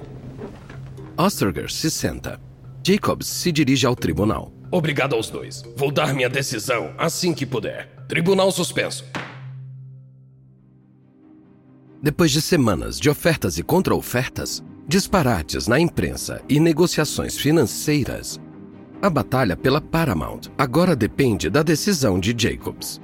Osterger 1.18 1.70
se 1.70 1.92
senta. 1.92 2.40
Jacobs 2.82 3.28
se 3.28 3.52
dirige 3.52 3.86
ao 3.86 3.98
tribunal. 3.98 4.54
Obrigado 4.72 5.14
aos 5.14 5.30
dois. 5.30 5.62
Vou 5.76 5.92
dar 5.92 6.14
minha 6.14 6.30
decisão 6.30 6.94
assim 6.98 7.34
que 7.34 7.46
puder. 7.46 7.90
Tribunal 8.08 8.50
suspenso. 8.50 9.04
Depois 12.02 12.32
de 12.32 12.42
semanas 12.42 12.98
de 12.98 13.10
ofertas 13.10 13.58
e 13.58 13.64
contra-ofertas, 13.64 14.64
disparates 14.88 15.68
na 15.68 15.82
imprensa 15.82 16.42
e 16.48 16.62
negociações 16.62 17.36
financeiras, 17.36 18.40
a 19.02 19.10
batalha 19.10 19.58
pela 19.58 19.82
Paramount 19.82 20.44
agora 20.58 20.96
depende 20.96 21.50
da 21.50 21.62
decisão 21.62 22.18
de 22.18 22.34
Jacobs. 22.38 23.02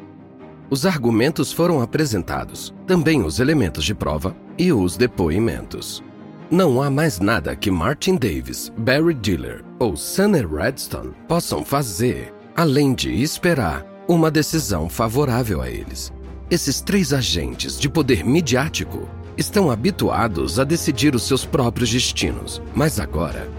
Os 0.72 0.86
argumentos 0.86 1.52
foram 1.52 1.82
apresentados, 1.82 2.74
também 2.88 3.26
os 3.26 3.42
elementos 3.42 3.84
de 3.84 3.94
prova 3.94 4.34
e 4.58 4.72
os 4.72 4.96
depoimentos. 4.96 6.02
Não 6.50 6.82
há 6.82 6.90
mais 6.90 7.20
nada 7.20 7.58
que 7.58 7.70
Martin 7.70 8.16
Davis, 8.16 8.72
Barry 8.78 9.14
Diller 9.14 9.66
ou 9.80 9.98
Sunny 9.98 10.46
Redstone 10.46 11.12
possam 11.28 11.66
fazer 11.66 12.34
além 12.56 12.94
de 12.94 13.12
esperar 13.22 13.86
uma 14.08 14.32
decisão 14.32 14.88
favorável 14.88 15.62
a 15.62 15.70
eles. 15.70 16.10
Esses 16.50 16.80
três 16.80 17.12
agentes 17.12 17.78
de 17.78 17.90
poder 17.90 18.24
midiático 18.24 19.10
estão 19.36 19.70
habituados 19.70 20.58
a 20.58 20.64
decidir 20.64 21.16
os 21.16 21.24
seus 21.24 21.46
próprios 21.46 21.92
destinos, 21.92 22.62
mas 22.74 22.98
agora 22.98 23.50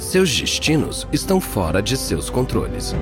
seus 0.00 0.36
destinos 0.36 1.06
estão 1.12 1.40
fora 1.40 1.80
de 1.80 1.96
seus 1.96 2.28
controles. 2.28 2.92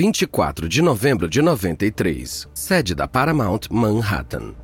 Vinte 0.00 0.22
e 0.22 0.26
quatro 0.28 0.68
de 0.68 0.80
novembro 0.80 1.28
de 1.28 1.42
noventa 1.42 1.84
e 1.84 1.90
três, 1.90 2.46
sede 2.54 2.94
da 2.94 3.08
Paramount, 3.08 3.62
Manhattan. 3.68 4.54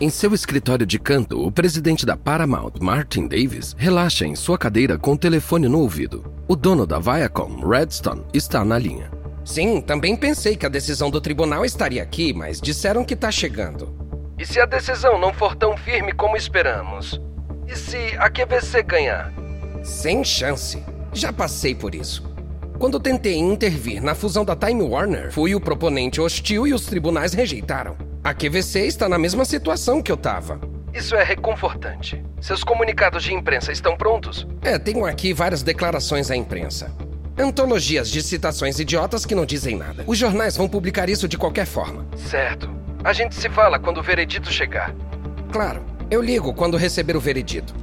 Em 0.00 0.08
seu 0.08 0.32
escritório 0.32 0.86
de 0.86 1.00
canto, 1.00 1.44
o 1.44 1.50
presidente 1.50 2.06
da 2.06 2.16
Paramount, 2.16 2.74
Martin 2.80 3.26
Davis, 3.26 3.74
relaxa 3.76 4.24
em 4.24 4.36
sua 4.36 4.56
cadeira 4.56 4.96
com 4.96 5.14
o 5.14 5.18
telefone 5.18 5.66
no 5.66 5.80
ouvido. 5.80 6.32
O 6.46 6.54
dono 6.54 6.86
da 6.86 7.00
Viacom, 7.00 7.58
Redstone, 7.68 8.24
está 8.32 8.64
na 8.64 8.78
linha. 8.78 9.10
Sim, 9.44 9.80
também 9.80 10.14
pensei 10.14 10.54
que 10.56 10.64
a 10.64 10.68
decisão 10.68 11.10
do 11.10 11.20
tribunal 11.20 11.64
estaria 11.64 12.00
aqui, 12.00 12.32
mas 12.32 12.60
disseram 12.60 13.04
que 13.04 13.14
está 13.14 13.32
chegando. 13.32 13.92
E 14.38 14.46
se 14.46 14.60
a 14.60 14.64
decisão 14.64 15.18
não 15.18 15.34
for 15.34 15.56
tão 15.56 15.76
firme 15.76 16.12
como 16.12 16.36
esperamos? 16.36 17.20
E 17.66 17.74
se 17.74 18.16
a 18.16 18.30
QVC 18.30 18.84
ganhar? 18.84 19.32
Sem 19.82 20.22
chance. 20.22 20.80
Já 21.12 21.32
passei 21.32 21.74
por 21.74 21.96
isso. 21.96 22.27
Quando 22.78 23.00
tentei 23.00 23.36
intervir 23.36 24.00
na 24.00 24.14
fusão 24.14 24.44
da 24.44 24.54
Time 24.54 24.82
Warner, 24.82 25.32
fui 25.32 25.52
o 25.52 25.60
proponente 25.60 26.20
hostil 26.20 26.64
e 26.64 26.72
os 26.72 26.86
tribunais 26.86 27.32
rejeitaram. 27.34 27.96
A 28.22 28.32
QVC 28.32 28.86
está 28.86 29.08
na 29.08 29.18
mesma 29.18 29.44
situação 29.44 30.00
que 30.00 30.12
eu 30.12 30.14
estava. 30.14 30.60
Isso 30.94 31.16
é 31.16 31.24
reconfortante. 31.24 32.24
Seus 32.40 32.62
comunicados 32.62 33.24
de 33.24 33.34
imprensa 33.34 33.72
estão 33.72 33.96
prontos? 33.96 34.46
É, 34.62 34.78
tenho 34.78 35.04
aqui 35.04 35.32
várias 35.32 35.64
declarações 35.64 36.30
à 36.30 36.36
imprensa. 36.36 36.94
Antologias 37.36 38.08
de 38.08 38.22
citações 38.22 38.78
idiotas 38.78 39.26
que 39.26 39.34
não 39.34 39.44
dizem 39.44 39.76
nada. 39.76 40.04
Os 40.06 40.16
jornais 40.16 40.56
vão 40.56 40.68
publicar 40.68 41.08
isso 41.08 41.26
de 41.26 41.36
qualquer 41.36 41.66
forma. 41.66 42.06
Certo. 42.16 42.70
A 43.02 43.12
gente 43.12 43.34
se 43.34 43.48
fala 43.48 43.80
quando 43.80 43.98
o 43.98 44.02
veredito 44.04 44.52
chegar. 44.52 44.94
Claro. 45.50 45.82
Eu 46.08 46.22
ligo 46.22 46.54
quando 46.54 46.76
receber 46.76 47.16
o 47.16 47.20
veredito. 47.20 47.74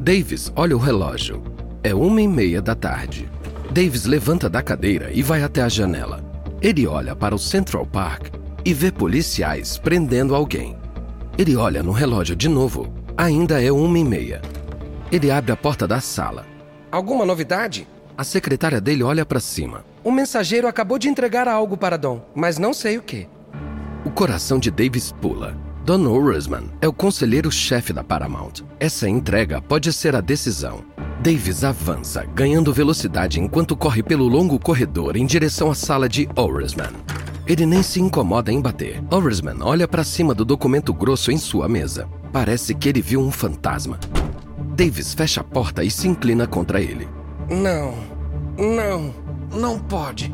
Davis 0.00 0.50
olha 0.56 0.74
o 0.74 0.80
relógio. 0.80 1.42
É 1.82 1.94
uma 1.94 2.22
e 2.22 2.26
meia 2.26 2.62
da 2.62 2.74
tarde. 2.74 3.28
Davis 3.74 4.04
levanta 4.04 4.48
da 4.48 4.62
cadeira 4.62 5.10
e 5.12 5.20
vai 5.20 5.42
até 5.42 5.60
a 5.60 5.68
janela. 5.68 6.24
Ele 6.62 6.86
olha 6.86 7.16
para 7.16 7.34
o 7.34 7.38
Central 7.40 7.84
Park 7.84 8.28
e 8.64 8.72
vê 8.72 8.92
policiais 8.92 9.78
prendendo 9.78 10.32
alguém. 10.32 10.76
Ele 11.36 11.56
olha 11.56 11.82
no 11.82 11.90
relógio 11.90 12.36
de 12.36 12.48
novo. 12.48 12.94
Ainda 13.16 13.60
é 13.60 13.72
uma 13.72 13.98
e 13.98 14.04
meia. 14.04 14.40
Ele 15.10 15.28
abre 15.28 15.50
a 15.50 15.56
porta 15.56 15.88
da 15.88 16.00
sala. 16.00 16.46
Alguma 16.88 17.26
novidade? 17.26 17.88
A 18.16 18.22
secretária 18.22 18.80
dele 18.80 19.02
olha 19.02 19.26
para 19.26 19.40
cima. 19.40 19.84
O 20.04 20.12
mensageiro 20.12 20.68
acabou 20.68 20.96
de 20.96 21.08
entregar 21.08 21.48
algo 21.48 21.76
para 21.76 21.98
Dom, 21.98 22.24
mas 22.32 22.58
não 22.58 22.72
sei 22.72 22.96
o 22.96 23.02
que. 23.02 23.26
O 24.04 24.10
coração 24.12 24.60
de 24.60 24.70
Davis 24.70 25.10
pula. 25.10 25.58
Don 25.84 26.06
Orisman 26.06 26.70
é 26.80 26.86
o 26.86 26.92
conselheiro-chefe 26.92 27.92
da 27.92 28.04
Paramount. 28.04 28.62
Essa 28.78 29.08
entrega 29.08 29.60
pode 29.60 29.92
ser 29.92 30.14
a 30.14 30.20
decisão. 30.20 30.93
Davis 31.24 31.64
avança, 31.64 32.22
ganhando 32.34 32.70
velocidade 32.70 33.40
enquanto 33.40 33.74
corre 33.74 34.02
pelo 34.02 34.28
longo 34.28 34.58
corredor 34.58 35.16
em 35.16 35.24
direção 35.24 35.70
à 35.70 35.74
sala 35.74 36.06
de 36.06 36.28
Orisman. 36.36 36.92
Ele 37.46 37.64
nem 37.64 37.82
se 37.82 37.98
incomoda 37.98 38.52
em 38.52 38.60
bater. 38.60 39.02
Orisman 39.10 39.56
olha 39.62 39.88
para 39.88 40.04
cima 40.04 40.34
do 40.34 40.44
documento 40.44 40.92
grosso 40.92 41.32
em 41.32 41.38
sua 41.38 41.66
mesa. 41.66 42.06
Parece 42.30 42.74
que 42.74 42.90
ele 42.90 43.00
viu 43.00 43.22
um 43.22 43.30
fantasma. 43.30 43.98
Davis 44.76 45.14
fecha 45.14 45.40
a 45.40 45.44
porta 45.44 45.82
e 45.82 45.90
se 45.90 46.06
inclina 46.06 46.46
contra 46.46 46.78
ele. 46.78 47.08
Não, 47.48 47.94
não, 48.58 49.14
não 49.50 49.78
pode. 49.78 50.30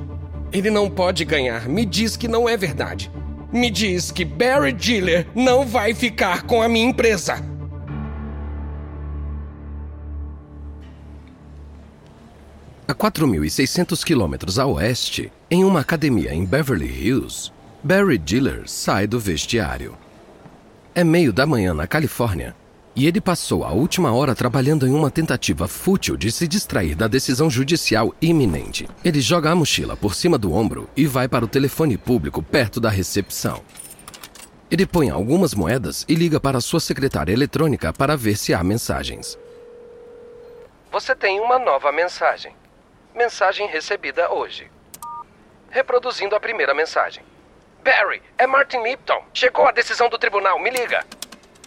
Ele 0.53 0.70
não 0.70 0.90
pode 0.90 1.24
ganhar. 1.24 1.68
Me 1.68 1.87
diz 1.87 2.16
que 2.16 2.26
não 2.26 2.48
é 2.48 2.57
verdade. 2.57 3.12
Me 3.53 3.70
diz 3.70 4.11
que 4.11 4.24
Barry 4.24 4.72
Diller 4.72 5.29
não 5.37 5.64
vai 5.64 5.94
ficar 5.94 6.42
com 6.42 6.61
a 6.61 6.68
minha 6.68 6.90
empresa. 6.90 7.49
A 12.90 12.94
4.600 12.94 14.03
quilômetros 14.03 14.59
a 14.59 14.66
oeste, 14.66 15.31
em 15.48 15.62
uma 15.62 15.79
academia 15.79 16.35
em 16.35 16.44
Beverly 16.44 16.88
Hills, 16.88 17.53
Barry 17.85 18.18
Diller 18.18 18.64
sai 18.66 19.07
do 19.07 19.20
vestiário. 19.20 19.96
É 20.92 21.05
meio 21.05 21.33
da 21.33 21.46
manhã 21.46 21.72
na 21.72 21.87
Califórnia 21.87 22.53
e 22.96 23.07
ele 23.07 23.20
passou 23.20 23.62
a 23.62 23.70
última 23.70 24.12
hora 24.12 24.35
trabalhando 24.35 24.88
em 24.88 24.92
uma 24.92 25.09
tentativa 25.09 25.68
fútil 25.68 26.16
de 26.16 26.33
se 26.33 26.48
distrair 26.48 26.96
da 26.96 27.07
decisão 27.07 27.48
judicial 27.48 28.12
iminente. 28.20 28.88
Ele 29.05 29.20
joga 29.20 29.53
a 29.53 29.55
mochila 29.55 29.96
por 29.96 30.12
cima 30.12 30.37
do 30.37 30.53
ombro 30.53 30.90
e 30.96 31.07
vai 31.07 31.29
para 31.29 31.44
o 31.44 31.48
telefone 31.48 31.96
público 31.96 32.42
perto 32.42 32.81
da 32.81 32.90
recepção. 32.90 33.62
Ele 34.68 34.85
põe 34.85 35.11
algumas 35.11 35.55
moedas 35.55 36.05
e 36.09 36.14
liga 36.16 36.40
para 36.40 36.61
sua 36.61 36.81
secretária 36.81 37.33
eletrônica 37.33 37.92
para 37.92 38.16
ver 38.16 38.37
se 38.37 38.53
há 38.53 38.64
mensagens. 38.64 39.38
Você 40.90 41.14
tem 41.14 41.38
uma 41.38 41.57
nova 41.57 41.92
mensagem. 41.92 42.59
Mensagem 43.20 43.66
recebida 43.66 44.33
hoje. 44.33 44.70
Reproduzindo 45.68 46.35
a 46.35 46.40
primeira 46.40 46.72
mensagem. 46.72 47.22
Barry, 47.85 48.22
é 48.38 48.46
Martin 48.46 48.78
Lipton. 48.83 49.22
Chegou 49.35 49.66
a 49.66 49.72
decisão 49.72 50.09
do 50.09 50.16
tribunal, 50.16 50.59
me 50.59 50.70
liga. 50.70 51.04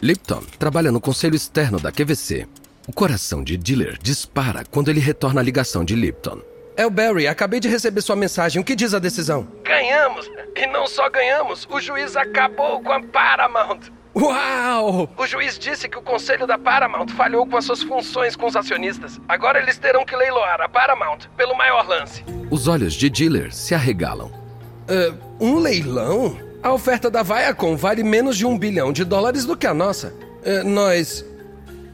Lipton 0.02 0.42
trabalha 0.58 0.92
no 0.92 1.00
conselho 1.00 1.36
externo 1.36 1.80
da 1.80 1.92
QVC. 1.92 2.48
O 2.88 2.92
coração 2.92 3.44
de 3.44 3.56
Diller 3.56 4.00
dispara 4.02 4.64
quando 4.66 4.90
ele 4.90 5.00
retorna 5.00 5.42
a 5.42 5.44
ligação 5.44 5.86
de 5.86 5.96
Lipton. 5.96 6.42
É 6.76 6.88
o 6.88 6.90
Barry, 6.90 7.28
acabei 7.28 7.60
de 7.60 7.68
receber 7.68 8.02
sua 8.02 8.16
mensagem. 8.16 8.60
O 8.60 8.66
que 8.66 8.76
diz 8.76 8.96
a 8.96 9.00
decisão? 9.00 9.48
Ganhamos! 9.64 10.28
E 10.56 10.66
não 10.66 10.88
só 10.88 11.08
ganhamos, 11.08 11.68
o 11.70 11.80
juiz 11.80 12.18
acabou 12.18 12.82
com 12.82 12.92
a 12.92 13.00
Paramount. 13.00 13.92
Uau! 14.16 15.10
O 15.18 15.26
juiz 15.26 15.58
disse 15.58 15.90
que 15.90 15.98
o 15.98 16.02
conselho 16.02 16.46
da 16.46 16.58
Paramount 16.58 17.08
falhou 17.08 17.48
com 17.48 17.58
as 17.58 17.66
suas 17.66 17.82
funções 17.82 18.36
com 18.36 18.46
os 18.46 18.56
acionistas. 18.56 19.20
Agora 19.28 19.60
eles 19.60 19.78
terão 19.78 20.06
que 20.06 20.16
leiloar 20.16 20.62
a 20.62 20.70
Paramount 20.70 21.28
pelo 21.36 21.56
maior 21.58 21.88
lance. 21.88 22.24
Os 22.52 22.68
olhos 22.68 22.94
de 22.94 23.10
Diller 23.10 23.54
se 23.54 23.74
arregalam. 23.74 24.28
Uh, 24.28 25.18
um 25.40 25.58
leilão? 25.58 26.38
A 26.62 26.72
oferta 26.72 27.10
da 27.10 27.24
Viacom 27.24 27.76
vale 27.76 28.04
menos 28.04 28.38
de 28.38 28.46
um 28.46 28.58
bilhão 28.58 28.94
de 28.94 29.04
dólares 29.04 29.46
do 29.46 29.58
que 29.58 29.66
a 29.66 29.74
nossa. 29.74 30.14
Uh, 30.46 30.64
nós 30.64 31.26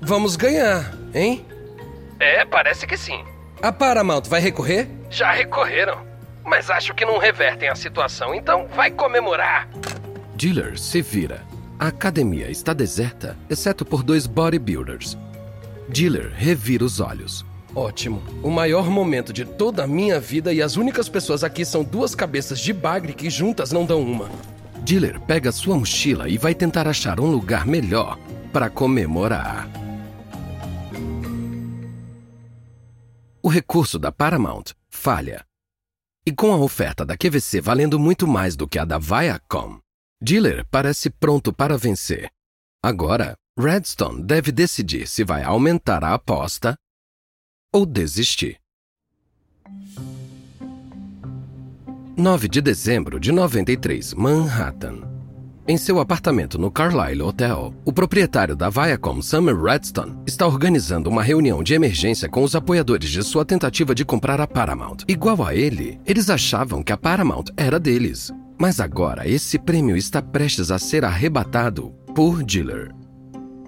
vamos 0.02 0.36
ganhar, 0.36 0.94
hein? 1.14 1.46
É, 2.20 2.44
parece 2.44 2.86
que 2.86 2.98
sim. 2.98 3.24
A 3.62 3.72
Paramount 3.72 4.24
vai 4.28 4.42
recorrer? 4.42 4.90
Já 5.10 5.32
recorreram. 5.32 6.06
Mas 6.44 6.70
acho 6.70 6.94
que 6.94 7.06
não 7.06 7.18
revertem 7.18 7.70
a 7.70 7.76
situação, 7.76 8.34
então 8.34 8.68
vai 8.68 8.92
comemorar. 8.92 9.70
Diller 10.36 10.78
se 10.78 11.02
vira. 11.02 11.49
A 11.80 11.88
academia 11.88 12.52
está 12.52 12.74
deserta, 12.74 13.38
exceto 13.50 13.86
por 13.86 14.04
dois 14.04 14.28
bodybuilders. 14.28 15.18
Diller 15.88 16.30
revira 16.36 16.84
os 16.84 17.00
olhos. 17.00 17.46
Ótimo. 17.74 18.22
O 18.44 18.50
maior 18.50 18.90
momento 18.90 19.32
de 19.32 19.46
toda 19.46 19.86
a 19.86 19.88
minha 19.88 20.20
vida 20.20 20.52
e 20.52 20.62
as 20.62 20.76
únicas 20.76 21.08
pessoas 21.08 21.42
aqui 21.42 21.64
são 21.64 21.82
duas 21.82 22.14
cabeças 22.14 22.60
de 22.60 22.74
bagre 22.74 23.14
que 23.14 23.30
juntas 23.30 23.72
não 23.72 23.86
dão 23.86 24.02
uma. 24.02 24.30
Diller 24.84 25.22
pega 25.22 25.54
sua 25.54 25.78
mochila 25.78 26.28
e 26.28 26.38
vai 26.38 26.54
tentar 26.54 26.86
achar 26.86 27.18
um 27.18 27.28
lugar 27.28 27.66
melhor 27.66 28.20
para 28.52 28.70
comemorar. 28.70 29.70
O 33.42 33.48
recurso 33.48 33.98
da 33.98 34.12
Paramount 34.12 34.74
falha. 34.90 35.46
E 36.26 36.34
com 36.34 36.52
a 36.52 36.58
oferta 36.58 37.06
da 37.06 37.16
QVC 37.16 37.62
valendo 37.62 37.98
muito 37.98 38.28
mais 38.28 38.58
do 38.58 38.68
que 38.68 38.78
a 38.78 38.84
da 38.84 38.98
Viacom, 38.98 39.80
Diller 40.22 40.66
parece 40.70 41.10
pronto 41.10 41.54
para 41.54 41.78
vencer. 41.78 42.30
Agora, 42.84 43.36
Redstone 43.58 44.22
deve 44.22 44.52
decidir 44.52 45.08
se 45.08 45.24
vai 45.24 45.44
aumentar 45.44 46.04
a 46.04 46.14
aposta 46.14 46.76
ou 47.74 47.86
desistir. 47.86 48.58
9 52.18 52.50
de 52.50 52.60
dezembro 52.60 53.18
de 53.18 53.32
93, 53.32 54.14
Manhattan. 54.14 55.08
Em 55.66 55.78
seu 55.78 56.02
apartamento 56.02 56.58
no 56.58 56.70
Carlyle 56.70 57.22
Hotel, 57.22 57.74
o 57.86 57.94
proprietário 57.94 58.58
da 58.58 58.70
Viacom, 58.70 59.22
Summer 59.22 59.56
Redstone, 59.56 60.22
está 60.28 60.46
organizando 60.46 61.10
uma 61.10 61.24
reunião 61.24 61.64
de 61.64 61.74
emergência 61.74 62.28
com 62.28 62.44
os 62.44 62.56
apoiadores 62.56 63.10
de 63.10 63.24
sua 63.24 63.46
tentativa 63.46 63.96
de 63.96 64.04
comprar 64.04 64.42
a 64.42 64.48
Paramount. 64.48 64.98
Igual 65.08 65.46
a 65.46 65.56
ele, 65.56 65.98
eles 66.06 66.30
achavam 66.30 66.84
que 66.84 66.92
a 66.92 66.98
Paramount 66.98 67.46
era 67.56 67.80
deles. 67.80 68.34
Mas 68.60 68.82
agora 68.82 69.26
esse 69.26 69.58
prêmio 69.58 69.96
está 69.96 70.22
prestes 70.22 70.70
a 70.70 70.78
ser 70.78 71.06
arrebatado 71.06 71.94
por 72.14 72.44
Diller. 72.44 72.94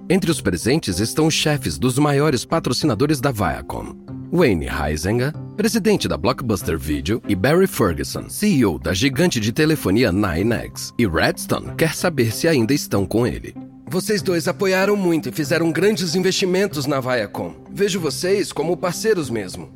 Entre 0.10 0.30
os 0.30 0.42
presentes 0.42 1.00
estão 1.00 1.28
os 1.28 1.34
chefes 1.34 1.80
dos 1.80 1.98
maiores 1.98 2.44
patrocinadores 2.44 3.22
da 3.22 3.32
Viacom: 3.32 3.96
Wayne 4.30 4.68
Heisinger, 4.68 5.32
presidente 5.56 6.10
da 6.10 6.18
Blockbuster 6.18 6.78
Video, 6.78 7.24
e 7.26 7.36
Barry 7.36 7.68
Ferguson, 7.68 8.30
CEO 8.30 8.78
da 8.78 8.94
gigante 8.94 9.40
de 9.40 9.54
telefonia 9.54 10.12
9X. 10.12 10.94
E 11.00 11.08
Redstone 11.08 11.74
quer 11.78 11.96
saber 11.96 12.34
se 12.34 12.50
ainda 12.50 12.74
estão 12.74 13.06
com 13.06 13.26
ele. 13.26 13.56
Vocês 13.88 14.22
dois 14.22 14.46
apoiaram 14.50 14.98
muito 14.98 15.30
e 15.30 15.32
fizeram 15.32 15.72
grandes 15.72 16.16
investimentos 16.16 16.86
na 16.86 17.00
Viacom. 17.00 17.56
Vejo 17.72 17.98
vocês 17.98 18.52
como 18.52 18.76
parceiros 18.76 19.30
mesmo. 19.30 19.70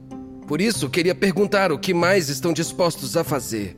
Por 0.46 0.60
isso, 0.60 0.90
queria 0.90 1.16
perguntar 1.16 1.72
o 1.72 1.80
que 1.80 1.94
mais 1.94 2.28
estão 2.28 2.52
dispostos 2.52 3.16
a 3.16 3.24
fazer. 3.24 3.78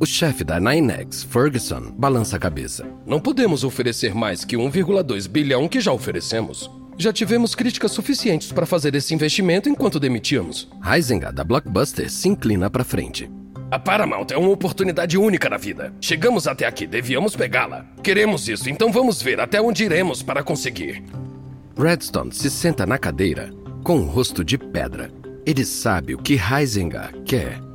O 0.00 0.06
chefe 0.06 0.44
da 0.44 0.60
9X, 0.60 1.26
Ferguson, 1.26 1.90
balança 1.90 2.36
a 2.36 2.38
cabeça. 2.38 2.86
Não 3.04 3.18
podemos 3.18 3.64
oferecer 3.64 4.14
mais 4.14 4.44
que 4.44 4.56
1,2 4.56 5.28
bilhão 5.28 5.66
que 5.66 5.80
já 5.80 5.92
oferecemos. 5.92 6.70
Já 6.96 7.12
tivemos 7.12 7.56
críticas 7.56 7.90
suficientes 7.90 8.52
para 8.52 8.64
fazer 8.64 8.94
esse 8.94 9.12
investimento 9.12 9.68
enquanto 9.68 9.98
demitíamos. 9.98 10.68
Heisinger, 10.88 11.32
da 11.32 11.42
Blockbuster, 11.42 12.08
se 12.08 12.28
inclina 12.28 12.70
para 12.70 12.84
frente. 12.84 13.28
A 13.72 13.78
Paramount 13.78 14.28
é 14.30 14.38
uma 14.38 14.50
oportunidade 14.50 15.18
única 15.18 15.48
na 15.48 15.56
vida. 15.56 15.92
Chegamos 16.00 16.46
até 16.46 16.64
aqui, 16.64 16.86
devíamos 16.86 17.34
pegá-la. 17.34 17.84
Queremos 18.00 18.48
isso, 18.48 18.70
então 18.70 18.92
vamos 18.92 19.20
ver 19.20 19.40
até 19.40 19.60
onde 19.60 19.82
iremos 19.82 20.22
para 20.22 20.44
conseguir. 20.44 21.02
Redstone 21.76 22.32
se 22.32 22.48
senta 22.48 22.86
na 22.86 22.98
cadeira, 22.98 23.50
com 23.82 23.96
um 23.96 24.04
rosto 24.04 24.44
de 24.44 24.56
pedra. 24.56 25.10
Ele 25.44 25.64
sabe 25.64 26.14
o 26.14 26.18
que 26.18 26.38
Heisinger 26.38 27.20
quer. 27.24 27.67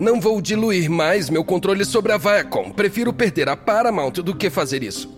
Não 0.00 0.18
vou 0.18 0.40
diluir 0.40 0.90
mais 0.90 1.28
meu 1.28 1.44
controle 1.44 1.84
sobre 1.84 2.10
a 2.10 2.16
Viacom. 2.16 2.70
Prefiro 2.70 3.12
perder 3.12 3.50
a 3.50 3.54
Paramount 3.54 4.12
do 4.12 4.34
que 4.34 4.48
fazer 4.48 4.82
isso. 4.82 5.12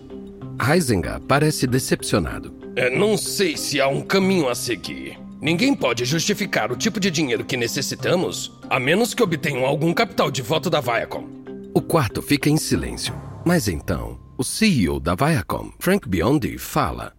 Heisinger 0.61 1.21
parece 1.21 1.65
decepcionado. 1.65 2.53
É, 2.75 2.89
não 2.89 3.15
sei 3.15 3.55
se 3.55 3.79
há 3.79 3.87
um 3.87 4.01
caminho 4.01 4.49
a 4.49 4.53
seguir. 4.53 5.17
Ninguém 5.41 5.73
pode 5.73 6.03
justificar 6.03 6.69
o 6.69 6.75
tipo 6.75 6.99
de 6.99 7.09
dinheiro 7.09 7.45
que 7.45 7.55
necessitamos, 7.55 8.51
a 8.69 8.77
menos 8.77 9.13
que 9.13 9.23
obtenham 9.23 9.65
algum 9.65 9.93
capital 9.93 10.29
de 10.29 10.41
voto 10.41 10.69
da 10.69 10.81
Viacom. 10.81 11.29
O 11.73 11.81
quarto 11.81 12.21
fica 12.21 12.49
em 12.49 12.57
silêncio. 12.57 13.15
Mas 13.45 13.69
então, 13.69 14.19
o 14.37 14.41
o 14.41 14.45
CEO 14.45 14.99
da 14.99 15.15
Viacom, 15.15 15.71
Frank 15.79 16.09
Biondi, 16.09 16.57
fala: 16.57 17.13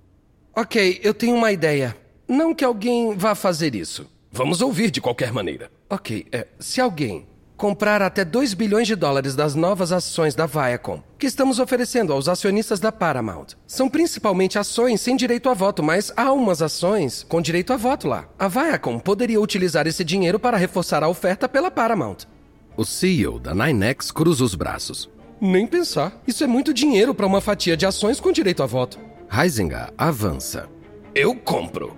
Ok, 0.54 1.00
eu 1.02 1.14
tenho 1.14 1.34
uma 1.34 1.50
ideia. 1.50 1.96
Não 2.28 2.54
que 2.54 2.62
alguém 2.62 3.16
vá 3.16 3.34
fazer 3.34 3.74
isso. 3.74 4.06
Vamos 4.30 4.60
ouvir 4.60 4.90
de 4.90 5.00
qualquer 5.00 5.32
maneira. 5.32 5.70
Ok, 5.88 6.26
é, 6.30 6.46
se 6.58 6.80
alguém 6.80 7.26
comprar 7.64 8.02
até 8.02 8.26
2 8.26 8.52
bilhões 8.52 8.86
de 8.86 8.94
dólares 8.94 9.34
das 9.34 9.54
novas 9.54 9.90
ações 9.90 10.34
da 10.34 10.44
Viacom, 10.44 11.02
que 11.18 11.26
estamos 11.26 11.58
oferecendo 11.58 12.12
aos 12.12 12.28
acionistas 12.28 12.78
da 12.78 12.92
Paramount. 12.92 13.54
São 13.66 13.88
principalmente 13.88 14.58
ações 14.58 15.00
sem 15.00 15.16
direito 15.16 15.48
a 15.48 15.54
voto, 15.54 15.82
mas 15.82 16.12
há 16.14 16.30
umas 16.30 16.60
ações 16.60 17.24
com 17.26 17.40
direito 17.40 17.72
a 17.72 17.78
voto 17.78 18.06
lá. 18.06 18.28
A 18.38 18.48
Viacom 18.48 18.98
poderia 18.98 19.40
utilizar 19.40 19.86
esse 19.86 20.04
dinheiro 20.04 20.38
para 20.38 20.58
reforçar 20.58 21.02
a 21.02 21.08
oferta 21.08 21.48
pela 21.48 21.70
Paramount. 21.70 22.26
O 22.76 22.84
CEO 22.84 23.38
da 23.38 23.54
Ninex 23.54 24.12
cruza 24.12 24.44
os 24.44 24.54
braços. 24.54 25.08
Nem 25.40 25.66
pensar. 25.66 26.20
Isso 26.26 26.44
é 26.44 26.46
muito 26.46 26.74
dinheiro 26.74 27.14
para 27.14 27.24
uma 27.24 27.40
fatia 27.40 27.78
de 27.78 27.86
ações 27.86 28.20
com 28.20 28.30
direito 28.30 28.62
a 28.62 28.66
voto. 28.66 29.00
Heisinger 29.32 29.90
avança. 29.96 30.68
Eu 31.14 31.34
compro. 31.34 31.96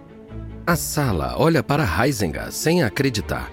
A 0.65 0.77
sala 0.77 1.35
olha 1.37 1.61
para 1.61 1.85
Heisinger 1.85 2.53
sem 2.53 2.85
acreditar. 2.85 3.51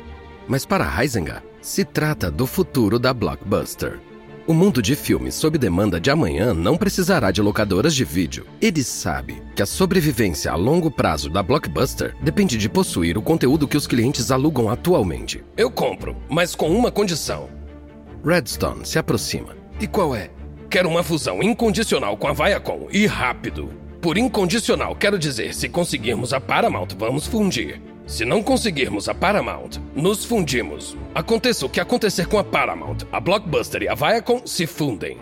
Mas 0.48 0.64
para 0.64 0.86
Heisinger, 1.02 1.42
se 1.64 1.86
trata 1.86 2.30
do 2.30 2.46
futuro 2.46 3.00
da 3.00 3.14
Blockbuster. 3.14 3.98
O 4.46 4.54
mundo 4.54 4.82
de 4.82 4.98
filmes 4.98 5.34
sob 5.34 5.58
demanda 5.58 5.98
de 5.98 6.12
amanhã 6.12 6.54
não 6.54 6.76
precisará 6.76 7.32
de 7.32 7.42
locadoras 7.42 7.96
de 7.96 8.04
vídeo. 8.04 8.46
Ele 8.62 8.84
sabe 8.84 9.42
que 9.56 9.64
a 9.64 9.66
sobrevivência 9.66 10.52
a 10.52 10.56
longo 10.56 10.92
prazo 10.92 11.30
da 11.30 11.42
Blockbuster 11.42 12.14
depende 12.22 12.58
de 12.58 12.68
possuir 12.68 13.18
o 13.18 13.22
conteúdo 13.22 13.66
que 13.66 13.78
os 13.78 13.88
clientes 13.88 14.30
alugam 14.30 14.70
atualmente. 14.70 15.42
Eu 15.56 15.72
compro, 15.72 16.18
mas 16.30 16.54
com 16.54 16.70
uma 16.70 16.92
condição. 16.92 17.48
Redstone 18.26 18.86
se 18.86 19.00
aproxima. 19.00 19.56
E 19.80 19.88
qual 19.88 20.14
é? 20.14 20.30
Quero 20.70 20.90
uma 20.90 21.02
fusão 21.02 21.42
incondicional 21.42 22.18
com 22.18 22.28
a 22.28 22.34
Viacom 22.34 22.88
e 22.92 23.06
rápido. 23.06 23.70
Por 24.02 24.18
incondicional, 24.18 24.98
quero 24.98 25.18
dizer, 25.18 25.54
se 25.54 25.70
conseguirmos 25.70 26.34
a 26.34 26.42
Paramount, 26.42 26.90
vamos 26.98 27.26
fundir. 27.26 27.93
Se 28.06 28.26
não 28.26 28.44
conseguirmos 28.44 29.08
a 29.08 29.14
Paramount, 29.14 29.80
nos 29.96 30.26
fundimos. 30.26 30.98
Aconteça 31.16 31.66
o 31.66 31.70
que 31.70 31.80
acontecer 31.80 32.28
com 32.28 32.38
a 32.38 32.44
Paramount, 32.44 32.98
a 33.12 33.20
Blockbuster 33.20 33.84
e 33.84 33.88
a 33.88 33.96
Viacom 33.96 34.42
se 34.46 34.68
fundem. 34.68 35.18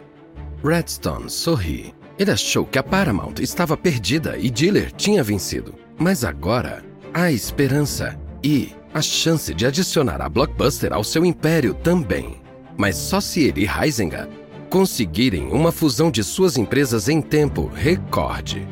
Redstone 0.63 1.29
sorri. 1.29 1.93
Ele 2.17 2.31
achou 2.31 2.65
que 2.65 2.79
a 2.79 2.83
Paramount 2.83 3.35
estava 3.39 3.77
perdida 3.77 4.37
e 4.37 4.49
Diller 4.49 4.91
tinha 4.91 5.23
vencido. 5.23 5.75
Mas 5.97 6.23
agora 6.23 6.83
há 7.13 7.31
esperança 7.31 8.19
e 8.43 8.71
a 8.93 9.01
chance 9.01 9.53
de 9.53 9.65
adicionar 9.65 10.21
a 10.21 10.27
Blockbuster 10.27 10.91
ao 10.91 11.03
seu 11.03 11.23
império 11.23 11.73
também. 11.73 12.41
Mas 12.77 12.95
só 12.95 13.21
se 13.21 13.43
ele 13.43 13.63
e 13.63 13.67
Heisinger 13.67 14.27
conseguirem 14.69 15.47
uma 15.47 15.71
fusão 15.71 16.09
de 16.09 16.23
suas 16.23 16.57
empresas 16.57 17.09
em 17.09 17.21
tempo 17.21 17.67
recorde. 17.67 18.67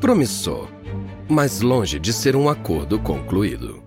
Promissor 0.00 0.69
mas 1.30 1.60
longe 1.60 1.98
de 1.98 2.12
ser 2.12 2.34
um 2.34 2.48
acordo 2.48 2.98
concluído. 2.98 3.82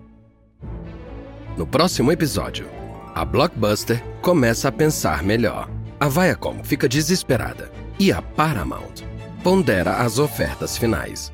No 1.56 1.66
próximo 1.66 2.10
episódio, 2.10 2.66
a 3.14 3.24
Blockbuster 3.24 4.02
começa 4.20 4.68
a 4.68 4.72
pensar 4.72 5.22
melhor. 5.22 5.70
A 6.00 6.08
Viacom 6.08 6.64
fica 6.64 6.88
desesperada 6.88 7.70
e 7.98 8.10
a 8.10 8.20
Paramount 8.20 9.02
pondera 9.42 9.96
as 9.98 10.18
ofertas 10.18 10.76
finais. 10.76 11.32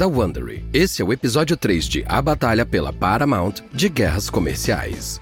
Da 0.00 0.06
Wondery, 0.06 0.64
esse 0.72 1.02
é 1.02 1.04
o 1.04 1.12
episódio 1.12 1.58
3 1.58 1.84
de 1.84 2.04
A 2.08 2.22
Batalha 2.22 2.64
pela 2.64 2.90
Paramount 2.90 3.56
de 3.70 3.90
Guerras 3.90 4.30
Comerciais. 4.30 5.20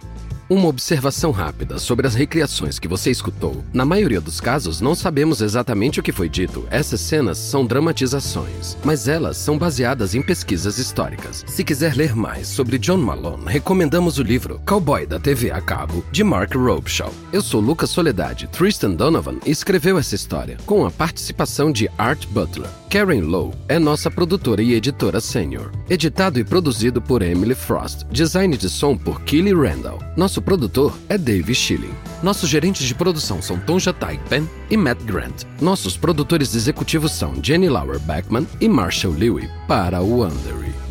Uma 0.51 0.68
observação 0.68 1.30
rápida 1.30 1.78
sobre 1.78 2.07
as 2.07 2.14
recriações 2.14 2.78
que 2.78 2.88
você 2.88 3.11
escutou. 3.11 3.62
Na 3.70 3.84
maioria 3.84 4.18
dos 4.18 4.40
casos, 4.40 4.80
não 4.80 4.94
sabemos 4.94 5.42
exatamente 5.42 6.01
o 6.01 6.03
que 6.03 6.11
foi 6.11 6.26
dito. 6.26 6.66
Essas 6.70 7.03
cenas 7.03 7.36
são 7.36 7.66
dramatizações, 7.66 8.74
mas 8.82 9.09
elas 9.09 9.36
são 9.36 9.59
baseadas 9.59 10.14
em 10.14 10.22
pesquisas 10.22 10.78
históricas. 10.78 11.44
Se 11.46 11.62
quiser 11.62 11.94
ler 11.94 12.16
mais 12.16 12.49
sobre 12.49 12.78
John 12.78 12.96
Malone, 12.96 13.44
recomendamos 13.46 14.16
o 14.16 14.22
livro 14.22 14.59
Cowboy 14.64 15.05
da 15.05 15.20
TV 15.20 15.51
a 15.51 15.61
cabo, 15.61 16.03
de 16.11 16.24
Mark 16.24 16.55
Robichaud. 16.55 17.14
Eu 17.30 17.42
sou 17.42 17.61
Lucas 17.61 17.90
Soledade. 17.90 18.46
Tristan 18.46 18.92
Donovan 18.92 19.36
escreveu 19.44 19.99
essa 19.99 20.14
história, 20.14 20.57
com 20.64 20.86
a 20.86 20.90
participação 20.90 21.70
de 21.70 21.90
Art 21.99 22.26
Butler. 22.28 22.70
Karen 22.88 23.20
Lowe 23.20 23.53
é 23.68 23.78
nossa 23.78 24.11
produtora 24.11 24.62
e 24.62 24.72
editora 24.72 25.20
sênior. 25.20 25.70
Editado 25.90 26.40
e 26.40 26.44
produzido 26.44 27.03
por 27.03 27.20
Emily 27.20 27.55
Frost. 27.55 28.07
Design 28.11 28.57
de 28.57 28.70
som 28.70 28.96
por 28.96 29.20
Kelly 29.24 29.53
Randall. 29.53 29.99
Nosso 30.16 30.38
produtor 30.43 30.97
é 31.09 31.16
Dave 31.16 31.55
Schilling. 31.55 31.95
Nossos 32.22 32.49
gerentes 32.49 32.86
de 32.86 32.95
produção 32.95 33.41
são 33.41 33.59
Tonja 33.59 33.93
Taipen 33.93 34.49
e 34.70 34.76
Matt 34.76 35.03
Grant. 35.05 35.45
Nossos 35.61 35.97
produtores 35.97 36.55
executivos 36.55 37.12
são 37.12 37.34
Jenny 37.43 37.68
Lauer 37.68 37.99
Beckman 38.01 38.47
e 38.61 38.68
Marshall 38.68 39.14
Lewy 39.14 39.49
para 39.66 40.01
o 40.01 40.20
Wondery. 40.20 40.88